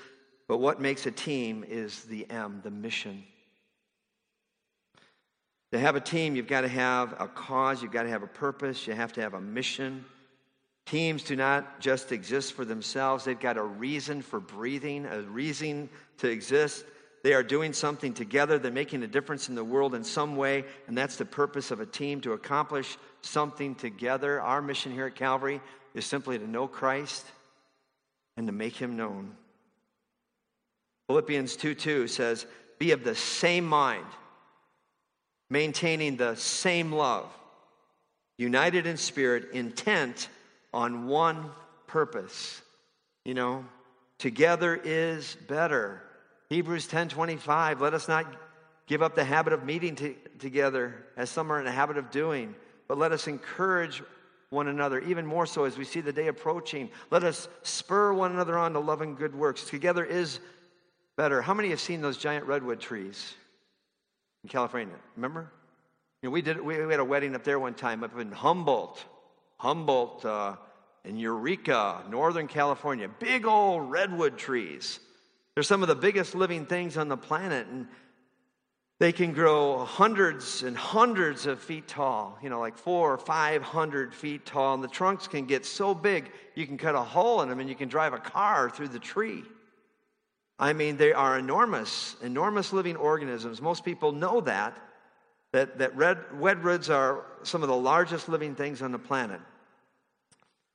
but 0.48 0.58
what 0.58 0.82
makes 0.82 1.06
a 1.06 1.12
team 1.12 1.64
is 1.68 2.04
the 2.04 2.30
M, 2.30 2.60
the 2.64 2.70
mission. 2.70 3.24
To 5.72 5.80
have 5.80 5.96
a 5.96 6.02
team, 6.02 6.36
you've 6.36 6.48
got 6.48 6.62
to 6.62 6.68
have 6.68 7.14
a 7.20 7.28
cause, 7.28 7.82
you've 7.82 7.94
got 7.94 8.04
to 8.04 8.10
have 8.10 8.24
a 8.24 8.28
purpose, 8.28 8.88
you 8.88 8.94
have 8.94 9.14
to 9.14 9.22
have 9.22 9.34
a 9.34 9.42
mission. 9.42 10.04
Teams 10.86 11.24
do 11.24 11.36
not 11.36 11.80
just 11.80 12.12
exist 12.12 12.54
for 12.54 12.66
themselves, 12.66 13.24
they've 13.24 13.40
got 13.40 13.58
a 13.58 13.64
reason 13.64 14.22
for 14.22 14.40
breathing, 14.40 15.06
a 15.06 15.22
reason 15.22 15.90
to 16.18 16.28
exist. 16.28 16.84
They 17.24 17.34
are 17.34 17.44
doing 17.44 17.72
something 17.72 18.14
together, 18.14 18.60
they're 18.60 18.72
making 18.72 19.04
a 19.04 19.08
difference 19.08 19.48
in 19.48 19.56
the 19.56 19.64
world 19.64 19.96
in 19.96 20.04
some 20.04 20.36
way, 20.36 20.66
and 20.88 20.98
that's 20.98 21.16
the 21.16 21.26
purpose 21.26 21.72
of 21.72 21.80
a 21.80 21.86
team 21.86 22.20
to 22.22 22.34
accomplish 22.34 22.98
something 23.22 23.76
together. 23.76 24.42
Our 24.42 24.62
mission 24.62 24.92
here 24.92 25.06
at 25.06 25.16
Calvary 25.16 25.62
is 25.94 26.06
simply 26.06 26.38
to 26.38 26.48
know 26.48 26.68
Christ 26.68 27.26
and 28.36 28.48
to 28.48 28.54
make 28.54 28.76
him 28.76 28.98
known. 28.98 29.36
Philippians 31.08 31.56
2 31.56 31.76
2 31.76 32.08
says, 32.08 32.46
Be 32.80 32.92
of 32.92 33.04
the 33.04 33.16
same 33.16 33.66
mind, 33.66 34.06
maintaining 35.52 36.16
the 36.16 36.34
same 36.36 36.94
love, 36.94 37.30
united 38.38 38.88
in 38.88 38.96
spirit, 38.96 39.52
intent 39.52 40.30
on 40.74 41.08
one 41.08 41.52
purpose. 41.88 42.62
You 43.26 43.34
know, 43.34 43.66
together 44.18 44.80
is 44.82 45.36
better. 45.50 46.02
Hebrews 46.50 46.88
10:25, 46.88 47.82
let 47.82 47.94
us 47.94 48.08
not 48.08 48.26
give 48.88 49.02
up 49.02 49.14
the 49.14 49.26
habit 49.26 49.52
of 49.52 49.66
meeting 49.66 49.96
to, 49.98 50.16
together 50.40 51.06
as 51.18 51.30
some 51.30 51.52
are 51.52 51.60
in 51.60 51.66
the 51.66 51.72
habit 51.72 51.98
of 51.98 52.10
doing, 52.12 52.56
but 52.88 52.98
let 52.98 53.12
us 53.12 53.28
encourage 53.28 54.02
one 54.52 54.70
another, 54.70 55.00
even 55.02 55.26
more 55.26 55.46
so 55.46 55.66
as 55.66 55.78
we 55.78 55.84
see 55.84 56.00
the 56.00 56.14
day 56.14 56.28
approaching. 56.28 56.90
Let 57.10 57.26
us 57.26 57.50
spur 57.62 58.14
one 58.14 58.32
another 58.32 58.58
on 58.58 58.72
to 58.74 58.80
love 58.80 59.02
and 59.02 59.18
good 59.18 59.36
works. 59.36 59.66
Together 59.66 60.06
is 60.06 60.40
better. 61.18 61.42
How 61.42 61.54
many 61.54 61.70
have 61.70 61.82
seen 61.82 62.02
those 62.02 62.18
giant 62.18 62.46
redwood 62.46 62.80
trees 62.80 63.36
in 64.44 64.50
California? 64.50 64.96
Remember? 65.16 65.52
You 66.22 66.30
know, 66.30 66.34
we 66.34 66.42
did. 66.42 66.60
We, 66.60 66.84
we 66.86 66.92
had 66.92 67.00
a 67.00 67.06
wedding 67.06 67.36
up 67.36 67.44
there 67.44 67.60
one 67.60 67.74
time 67.74 68.04
up 68.04 68.18
in 68.20 68.32
Humboldt, 68.32 69.04
Humboldt, 69.58 70.24
uh, 70.26 70.56
in 71.04 71.18
Eureka, 71.18 72.04
Northern 72.10 72.48
California. 72.48 73.10
Big 73.20 73.46
old 73.46 73.90
redwood 73.90 74.38
trees. 74.38 75.00
They're 75.56 75.64
some 75.64 75.82
of 75.82 75.88
the 75.88 75.96
biggest 75.96 76.36
living 76.36 76.66
things 76.66 76.96
on 76.96 77.08
the 77.08 77.18
planet, 77.18 77.68
and 77.68 77.88
they 79.00 79.12
can 79.12 79.34
grow 79.34 79.80
hundreds 79.80 80.62
and 80.62 80.78
hundreds 80.78 81.48
of 81.48 81.60
feet 81.60 81.88
tall, 81.88 82.38
you 82.44 82.50
know, 82.50 82.60
like 82.60 82.78
four 82.78 83.12
or 83.14 83.18
five 83.18 83.64
hundred 83.64 84.14
feet 84.14 84.46
tall. 84.46 84.76
And 84.76 84.84
the 84.84 84.88
trunks 84.88 85.28
can 85.28 85.46
get 85.48 85.66
so 85.66 85.96
big, 85.96 86.32
you 86.54 86.68
can 86.68 86.78
cut 86.78 86.94
a 86.94 87.02
hole 87.02 87.42
in 87.42 87.50
them 87.50 87.60
and 87.60 87.68
you 87.68 87.76
can 87.76 87.90
drive 87.90 88.14
a 88.14 88.20
car 88.20 88.70
through 88.70 88.90
the 88.90 89.00
tree. 89.00 89.44
I 90.62 90.74
mean, 90.74 90.96
they 90.96 91.12
are 91.12 91.40
enormous, 91.40 92.16
enormous 92.22 92.72
living 92.72 92.96
organisms. 92.96 93.62
Most 93.62 93.84
people 93.84 94.12
know 94.12 94.42
that, 94.42 94.78
that, 95.54 95.80
that 95.80 95.98
red, 95.98 96.20
redwoods 96.32 96.92
are 96.92 97.26
some 97.42 97.64
of 97.64 97.68
the 97.68 97.76
largest 97.76 98.30
living 98.30 98.54
things 98.54 98.84
on 98.84 98.92
the 98.92 99.00
planet. 99.00 99.42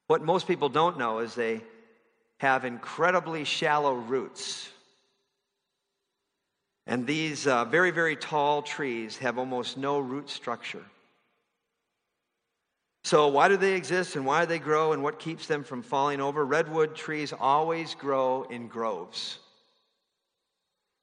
What 0.09 0.23
most 0.23 0.49
people 0.49 0.69
don't 0.69 0.99
know 0.99 1.21
is 1.21 1.37
they 1.37 1.63
have 2.39 2.65
incredibly 2.65 3.45
shallow 3.45 3.95
roots. 3.95 4.69
And 6.89 7.07
these 7.07 7.47
uh, 7.47 7.65
very, 7.65 7.93
very 7.93 8.17
tall 8.17 8.63
trees 8.63 9.17
have 9.19 9.39
almost 9.39 9.79
no 9.79 10.01
root 10.01 10.29
structure. 10.31 10.85
So, 13.05 13.29
why 13.29 13.47
do 13.47 13.57
they 13.57 13.75
exist 13.75 14.17
and 14.17 14.27
why 14.27 14.41
do 14.41 14.47
they 14.49 14.59
grow 14.59 14.93
and 14.93 15.01
what 15.01 15.21
keeps 15.21 15.47
them 15.47 15.63
from 15.63 15.83
falling 15.83 16.21
over? 16.21 16.45
Redwood 16.45 16.97
trees 16.97 17.33
always 17.33 17.95
grow 17.95 18.43
in 18.51 18.67
groves, 18.67 19.39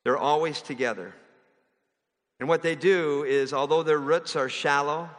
they're 0.03 0.17
always 0.17 0.61
together. 0.61 1.13
And 2.39 2.49
what 2.49 2.61
they 2.61 2.75
do 2.75 3.23
is, 3.23 3.53
although 3.53 3.83
their 3.83 3.99
roots 3.99 4.35
are 4.35 4.49
shallow, 4.49 5.09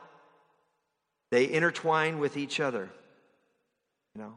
they 1.30 1.50
intertwine 1.50 2.18
with 2.18 2.36
each 2.36 2.60
other, 2.60 2.90
you 4.14 4.22
know, 4.22 4.34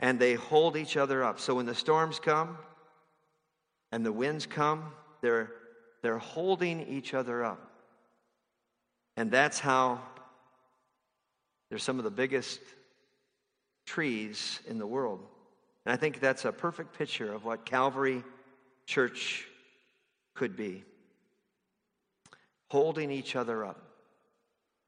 and 0.00 0.18
they 0.18 0.34
hold 0.34 0.76
each 0.76 0.96
other 0.96 1.22
up. 1.22 1.38
So 1.38 1.54
when 1.54 1.66
the 1.66 1.74
storms 1.74 2.18
come 2.18 2.56
and 3.92 4.04
the 4.04 4.12
winds 4.12 4.46
come, 4.46 4.92
they're, 5.20 5.52
they're 6.02 6.18
holding 6.18 6.86
each 6.88 7.14
other 7.14 7.44
up. 7.44 7.70
And 9.16 9.30
that's 9.30 9.60
how 9.60 10.00
they're 11.68 11.78
some 11.78 11.98
of 11.98 12.04
the 12.04 12.10
biggest 12.10 12.60
trees 13.86 14.60
in 14.66 14.78
the 14.78 14.86
world. 14.86 15.20
And 15.84 15.92
I 15.92 15.96
think 15.96 16.20
that's 16.20 16.44
a 16.44 16.52
perfect 16.52 16.96
picture 16.96 17.32
of 17.32 17.44
what 17.44 17.66
Calvary 17.66 18.24
Church 18.92 19.46
could 20.34 20.54
be 20.54 20.84
holding 22.68 23.10
each 23.10 23.36
other 23.36 23.64
up. 23.64 23.82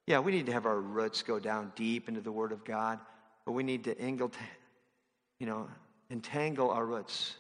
Yeah, 0.07 0.19
we 0.19 0.31
need 0.31 0.45
to 0.45 0.53
have 0.53 0.67
our 0.67 0.79
roots 0.79 1.23
go 1.23 1.39
down 1.39 1.73
deep 1.75 2.07
into 2.07 2.21
the 2.21 2.31
Word 2.31 2.53
of 2.53 2.67
God, 2.67 2.99
but 3.47 3.53
we 3.53 3.63
need 3.63 3.85
to 3.85 3.99
engle, 3.99 4.31
you 5.41 5.47
know, 5.47 5.71
entangle 6.11 6.71
our 6.71 6.85
roots 6.85 7.37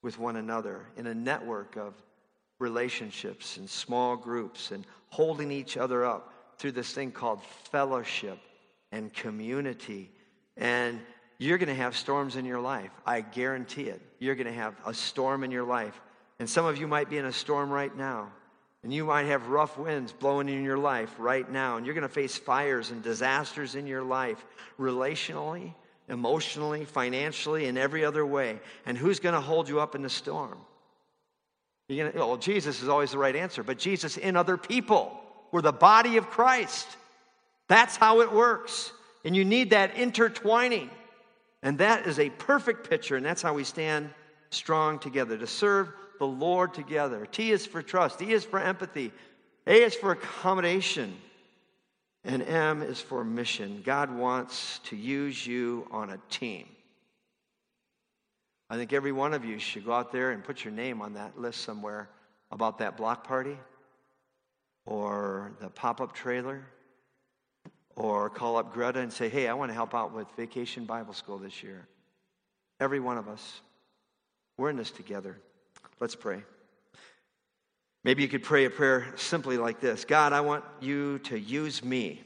with 0.00 0.16
one 0.16 0.36
another 0.36 0.86
in 0.96 1.08
a 1.08 1.14
network 1.14 1.76
of 1.76 1.94
relationships 2.60 3.56
and 3.56 3.68
small 3.68 4.16
groups 4.16 4.70
and 4.70 4.86
holding 5.08 5.50
each 5.50 5.76
other 5.76 6.04
up 6.04 6.32
through 6.56 6.70
this 6.70 6.92
thing 6.92 7.10
called 7.10 7.42
fellowship 7.72 8.38
and 8.92 9.12
community. 9.12 10.08
And 10.56 11.00
you're 11.40 11.56
going 11.56 11.70
to 11.70 11.74
have 11.74 11.96
storms 11.96 12.36
in 12.36 12.44
your 12.44 12.60
life. 12.60 12.90
I 13.06 13.22
guarantee 13.22 13.84
it. 13.84 14.02
You're 14.18 14.34
going 14.34 14.46
to 14.46 14.52
have 14.52 14.74
a 14.84 14.92
storm 14.92 15.42
in 15.42 15.50
your 15.50 15.64
life. 15.64 15.98
And 16.38 16.48
some 16.48 16.66
of 16.66 16.76
you 16.76 16.86
might 16.86 17.08
be 17.08 17.16
in 17.16 17.24
a 17.24 17.32
storm 17.32 17.70
right 17.70 17.96
now. 17.96 18.30
And 18.82 18.92
you 18.92 19.06
might 19.06 19.24
have 19.24 19.48
rough 19.48 19.78
winds 19.78 20.12
blowing 20.12 20.50
in 20.50 20.62
your 20.62 20.76
life 20.76 21.10
right 21.18 21.50
now. 21.50 21.78
And 21.78 21.86
you're 21.86 21.94
going 21.94 22.06
to 22.06 22.12
face 22.12 22.36
fires 22.36 22.90
and 22.90 23.02
disasters 23.02 23.74
in 23.74 23.86
your 23.86 24.02
life, 24.02 24.44
relationally, 24.78 25.72
emotionally, 26.10 26.84
financially, 26.84 27.66
in 27.66 27.78
every 27.78 28.04
other 28.04 28.26
way. 28.26 28.60
And 28.84 28.98
who's 28.98 29.18
going 29.18 29.34
to 29.34 29.40
hold 29.40 29.66
you 29.66 29.80
up 29.80 29.94
in 29.94 30.02
the 30.02 30.10
storm? 30.10 30.58
You're 31.88 32.10
gonna, 32.10 32.26
well, 32.26 32.36
Jesus 32.36 32.82
is 32.82 32.88
always 32.90 33.12
the 33.12 33.18
right 33.18 33.34
answer, 33.34 33.62
but 33.62 33.78
Jesus 33.78 34.18
in 34.18 34.36
other 34.36 34.58
people. 34.58 35.18
We're 35.52 35.62
the 35.62 35.72
body 35.72 36.18
of 36.18 36.28
Christ. 36.28 36.86
That's 37.66 37.96
how 37.96 38.20
it 38.20 38.30
works. 38.30 38.92
And 39.24 39.34
you 39.34 39.44
need 39.44 39.70
that 39.70 39.96
intertwining. 39.96 40.90
And 41.62 41.78
that 41.78 42.06
is 42.06 42.18
a 42.18 42.30
perfect 42.30 42.88
picture, 42.88 43.16
and 43.16 43.24
that's 43.24 43.42
how 43.42 43.54
we 43.54 43.64
stand 43.64 44.10
strong 44.50 44.98
together 44.98 45.36
to 45.38 45.46
serve 45.46 45.92
the 46.18 46.26
Lord 46.26 46.74
together. 46.74 47.26
T 47.26 47.50
is 47.50 47.66
for 47.66 47.82
trust, 47.82 48.22
E 48.22 48.32
is 48.32 48.44
for 48.44 48.58
empathy, 48.58 49.12
A 49.66 49.82
is 49.82 49.94
for 49.94 50.12
accommodation, 50.12 51.16
and 52.24 52.42
M 52.42 52.82
is 52.82 53.00
for 53.00 53.24
mission. 53.24 53.82
God 53.84 54.14
wants 54.14 54.80
to 54.84 54.96
use 54.96 55.46
you 55.46 55.86
on 55.90 56.10
a 56.10 56.18
team. 56.30 56.66
I 58.68 58.76
think 58.76 58.92
every 58.92 59.12
one 59.12 59.34
of 59.34 59.44
you 59.44 59.58
should 59.58 59.84
go 59.84 59.92
out 59.92 60.12
there 60.12 60.30
and 60.30 60.44
put 60.44 60.64
your 60.64 60.72
name 60.72 61.02
on 61.02 61.14
that 61.14 61.38
list 61.38 61.62
somewhere 61.62 62.08
about 62.52 62.78
that 62.78 62.96
block 62.96 63.26
party 63.26 63.58
or 64.86 65.52
the 65.60 65.68
pop 65.68 66.00
up 66.00 66.12
trailer 66.12 66.62
or 68.00 68.30
call 68.30 68.56
up 68.56 68.72
Greta 68.72 68.98
and 68.98 69.12
say, 69.12 69.28
hey, 69.28 69.46
I 69.46 69.52
want 69.52 69.68
to 69.68 69.74
help 69.74 69.94
out 69.94 70.14
with 70.14 70.26
Vacation 70.34 70.86
Bible 70.86 71.12
School 71.12 71.36
this 71.36 71.62
year. 71.62 71.86
Every 72.80 72.98
one 72.98 73.18
of 73.18 73.28
us. 73.28 73.60
We're 74.56 74.70
in 74.70 74.76
this 74.76 74.90
together. 74.90 75.36
Let's 76.00 76.14
pray. 76.14 76.42
Maybe 78.02 78.22
you 78.22 78.28
could 78.28 78.42
pray 78.42 78.64
a 78.64 78.70
prayer 78.70 79.12
simply 79.16 79.58
like 79.58 79.80
this 79.80 80.06
God, 80.06 80.32
I 80.32 80.40
want 80.40 80.64
you 80.80 81.18
to 81.24 81.38
use 81.38 81.84
me 81.84 82.22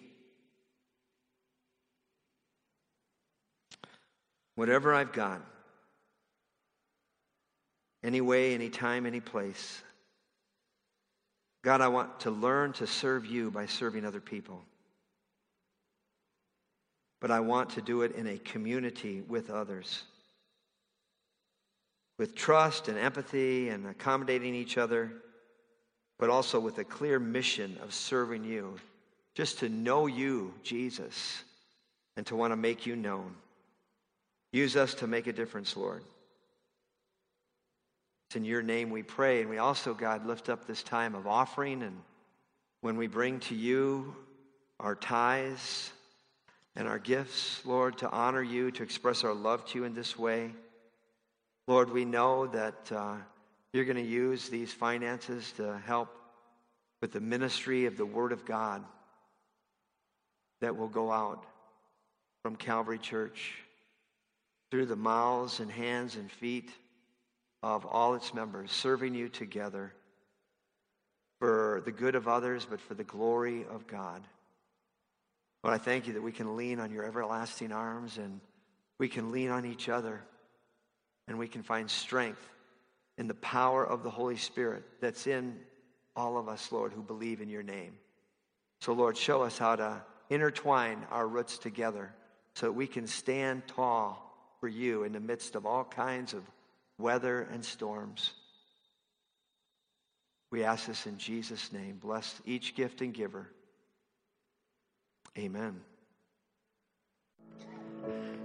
whatever 4.54 4.94
I've 4.94 5.12
got, 5.12 5.42
any 8.04 8.20
way, 8.20 8.54
any 8.54 8.70
time, 8.70 9.06
any 9.06 9.18
place. 9.18 9.82
God, 11.64 11.80
I 11.80 11.88
want 11.88 12.20
to 12.20 12.30
learn 12.30 12.74
to 12.74 12.86
serve 12.86 13.26
you 13.26 13.50
by 13.50 13.66
serving 13.66 14.04
other 14.04 14.20
people. 14.20 14.62
But 17.24 17.30
I 17.30 17.40
want 17.40 17.70
to 17.70 17.80
do 17.80 18.02
it 18.02 18.16
in 18.16 18.26
a 18.26 18.36
community 18.36 19.22
with 19.26 19.48
others. 19.48 20.02
With 22.18 22.34
trust 22.34 22.88
and 22.88 22.98
empathy 22.98 23.70
and 23.70 23.86
accommodating 23.86 24.54
each 24.54 24.76
other, 24.76 25.10
but 26.18 26.28
also 26.28 26.60
with 26.60 26.76
a 26.76 26.84
clear 26.84 27.18
mission 27.18 27.78
of 27.82 27.94
serving 27.94 28.44
you. 28.44 28.76
Just 29.34 29.60
to 29.60 29.70
know 29.70 30.06
you, 30.06 30.52
Jesus, 30.62 31.42
and 32.18 32.26
to 32.26 32.36
want 32.36 32.52
to 32.52 32.56
make 32.56 32.84
you 32.84 32.94
known. 32.94 33.34
Use 34.52 34.76
us 34.76 34.92
to 34.96 35.06
make 35.06 35.26
a 35.26 35.32
difference, 35.32 35.78
Lord. 35.78 36.02
It's 38.28 38.36
in 38.36 38.44
your 38.44 38.60
name 38.60 38.90
we 38.90 39.02
pray. 39.02 39.40
And 39.40 39.48
we 39.48 39.56
also, 39.56 39.94
God, 39.94 40.26
lift 40.26 40.50
up 40.50 40.66
this 40.66 40.82
time 40.82 41.14
of 41.14 41.26
offering. 41.26 41.84
And 41.84 41.96
when 42.82 42.98
we 42.98 43.06
bring 43.06 43.40
to 43.40 43.54
you 43.54 44.14
our 44.78 44.94
tithes 44.94 45.90
and 46.76 46.88
our 46.88 46.98
gifts, 46.98 47.64
Lord, 47.64 47.98
to 47.98 48.10
honor 48.10 48.42
you, 48.42 48.70
to 48.72 48.82
express 48.82 49.24
our 49.24 49.34
love 49.34 49.64
to 49.66 49.78
you 49.78 49.84
in 49.84 49.94
this 49.94 50.18
way, 50.18 50.52
Lord, 51.66 51.90
we 51.90 52.04
know 52.04 52.46
that 52.48 52.92
uh, 52.92 53.14
you're 53.72 53.84
going 53.84 53.96
to 53.96 54.02
use 54.02 54.48
these 54.48 54.72
finances 54.72 55.52
to 55.56 55.78
help 55.86 56.14
with 57.00 57.12
the 57.12 57.20
ministry 57.20 57.86
of 57.86 57.96
the 57.96 58.06
Word 58.06 58.32
of 58.32 58.44
God 58.44 58.84
that 60.60 60.76
will 60.76 60.88
go 60.88 61.10
out 61.10 61.44
from 62.42 62.56
Calvary 62.56 62.98
Church 62.98 63.54
through 64.70 64.86
the 64.86 64.96
mouths 64.96 65.60
and 65.60 65.70
hands 65.70 66.16
and 66.16 66.30
feet 66.30 66.70
of 67.62 67.86
all 67.86 68.14
its 68.14 68.34
members, 68.34 68.70
serving 68.70 69.14
you 69.14 69.28
together 69.28 69.92
for 71.40 71.82
the 71.84 71.92
good 71.92 72.14
of 72.14 72.28
others, 72.28 72.66
but 72.68 72.80
for 72.80 72.94
the 72.94 73.04
glory 73.04 73.64
of 73.70 73.86
God. 73.86 74.22
Lord, 75.64 75.74
I 75.74 75.78
thank 75.78 76.06
you 76.06 76.12
that 76.12 76.22
we 76.22 76.30
can 76.30 76.56
lean 76.56 76.78
on 76.78 76.92
your 76.92 77.04
everlasting 77.04 77.72
arms 77.72 78.18
and 78.18 78.40
we 78.98 79.08
can 79.08 79.32
lean 79.32 79.50
on 79.50 79.64
each 79.64 79.88
other 79.88 80.20
and 81.26 81.38
we 81.38 81.48
can 81.48 81.62
find 81.62 81.90
strength 81.90 82.46
in 83.16 83.26
the 83.26 83.34
power 83.34 83.84
of 83.84 84.02
the 84.02 84.10
Holy 84.10 84.36
Spirit 84.36 84.84
that's 85.00 85.26
in 85.26 85.58
all 86.14 86.36
of 86.36 86.48
us, 86.48 86.70
Lord, 86.70 86.92
who 86.92 87.02
believe 87.02 87.40
in 87.40 87.48
your 87.48 87.62
name. 87.62 87.94
So, 88.82 88.92
Lord, 88.92 89.16
show 89.16 89.42
us 89.42 89.56
how 89.56 89.76
to 89.76 90.02
intertwine 90.28 91.06
our 91.10 91.26
roots 91.26 91.56
together 91.56 92.12
so 92.54 92.66
that 92.66 92.72
we 92.72 92.86
can 92.86 93.06
stand 93.06 93.66
tall 93.66 94.20
for 94.60 94.68
you 94.68 95.04
in 95.04 95.12
the 95.12 95.20
midst 95.20 95.54
of 95.54 95.64
all 95.64 95.84
kinds 95.84 96.34
of 96.34 96.42
weather, 96.98 97.48
and 97.52 97.64
storms. 97.64 98.32
We 100.50 100.64
ask 100.64 100.86
this 100.86 101.06
in 101.06 101.18
Jesus' 101.18 101.72
name. 101.72 101.98
Bless 102.00 102.40
each 102.44 102.74
gift 102.74 103.00
and 103.00 103.12
giver. 103.12 103.48
Amen. 105.36 105.80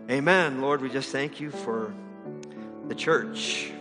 Amen. 0.10 0.62
Lord, 0.62 0.82
we 0.82 0.90
just 0.90 1.12
thank 1.12 1.40
you 1.40 1.52
for 1.52 1.94
the 2.88 2.96
church, 2.96 3.72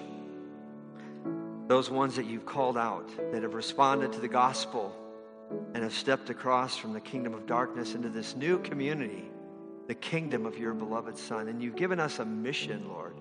those 1.69 1.91
ones 1.91 2.17
that 2.17 2.27
you've 2.27 2.45
called 2.45 2.77
out 2.77 3.09
that 3.33 3.43
have 3.43 3.55
responded 3.55 4.13
to 4.13 4.21
the 4.21 4.29
gospel 4.29 4.95
and 5.73 5.83
have 5.83 5.95
stepped 5.95 6.29
across 6.29 6.77
from 6.77 6.93
the 6.93 7.01
kingdom 7.01 7.33
of 7.33 7.47
darkness 7.47 7.95
into 7.95 8.11
this 8.11 8.37
new 8.37 8.59
community, 8.59 9.31
the 9.87 9.95
kingdom 9.95 10.45
of 10.45 10.59
your 10.59 10.75
beloved 10.75 11.17
Son. 11.17 11.49
And 11.49 11.63
you've 11.63 11.77
given 11.77 11.99
us 11.99 12.19
a 12.19 12.27
mission, 12.27 12.89
Lord 12.89 13.15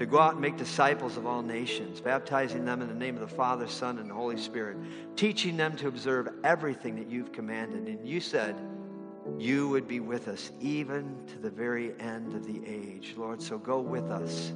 to 0.00 0.06
go 0.06 0.18
out 0.18 0.32
and 0.32 0.40
make 0.40 0.56
disciples 0.56 1.18
of 1.18 1.26
all 1.26 1.42
nations, 1.42 2.00
baptizing 2.00 2.64
them 2.64 2.80
in 2.80 2.88
the 2.88 2.94
name 2.94 3.16
of 3.16 3.20
the 3.20 3.36
Father, 3.36 3.68
Son, 3.68 3.98
and 3.98 4.08
the 4.08 4.14
Holy 4.14 4.38
Spirit, 4.38 4.78
teaching 5.14 5.58
them 5.58 5.76
to 5.76 5.88
observe 5.88 6.26
everything 6.42 6.96
that 6.96 7.10
you've 7.10 7.32
commanded. 7.32 7.86
And 7.86 8.08
you 8.08 8.18
said 8.18 8.56
you 9.38 9.68
would 9.68 9.88
be 9.88 10.00
with 10.00 10.28
us 10.28 10.52
even 10.60 11.16
to 11.28 11.38
the 11.38 11.50
very 11.50 11.92
end 12.00 12.34
of 12.34 12.46
the 12.46 12.60
age, 12.66 13.14
Lord. 13.16 13.40
So 13.40 13.58
go 13.58 13.80
with 13.80 14.10
us 14.10 14.52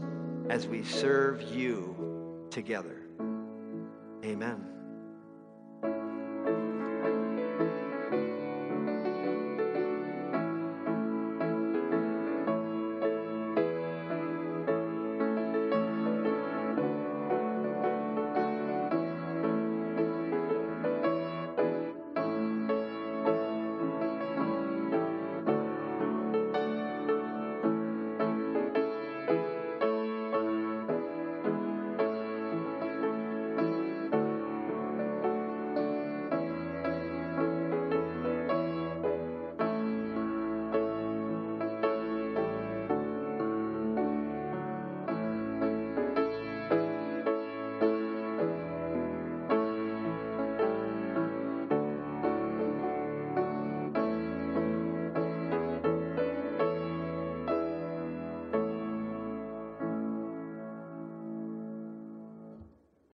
as 0.51 0.67
we 0.67 0.85
serve 0.85 1.43
you 1.55 2.47
together. 2.51 3.01
Amen. 4.25 4.65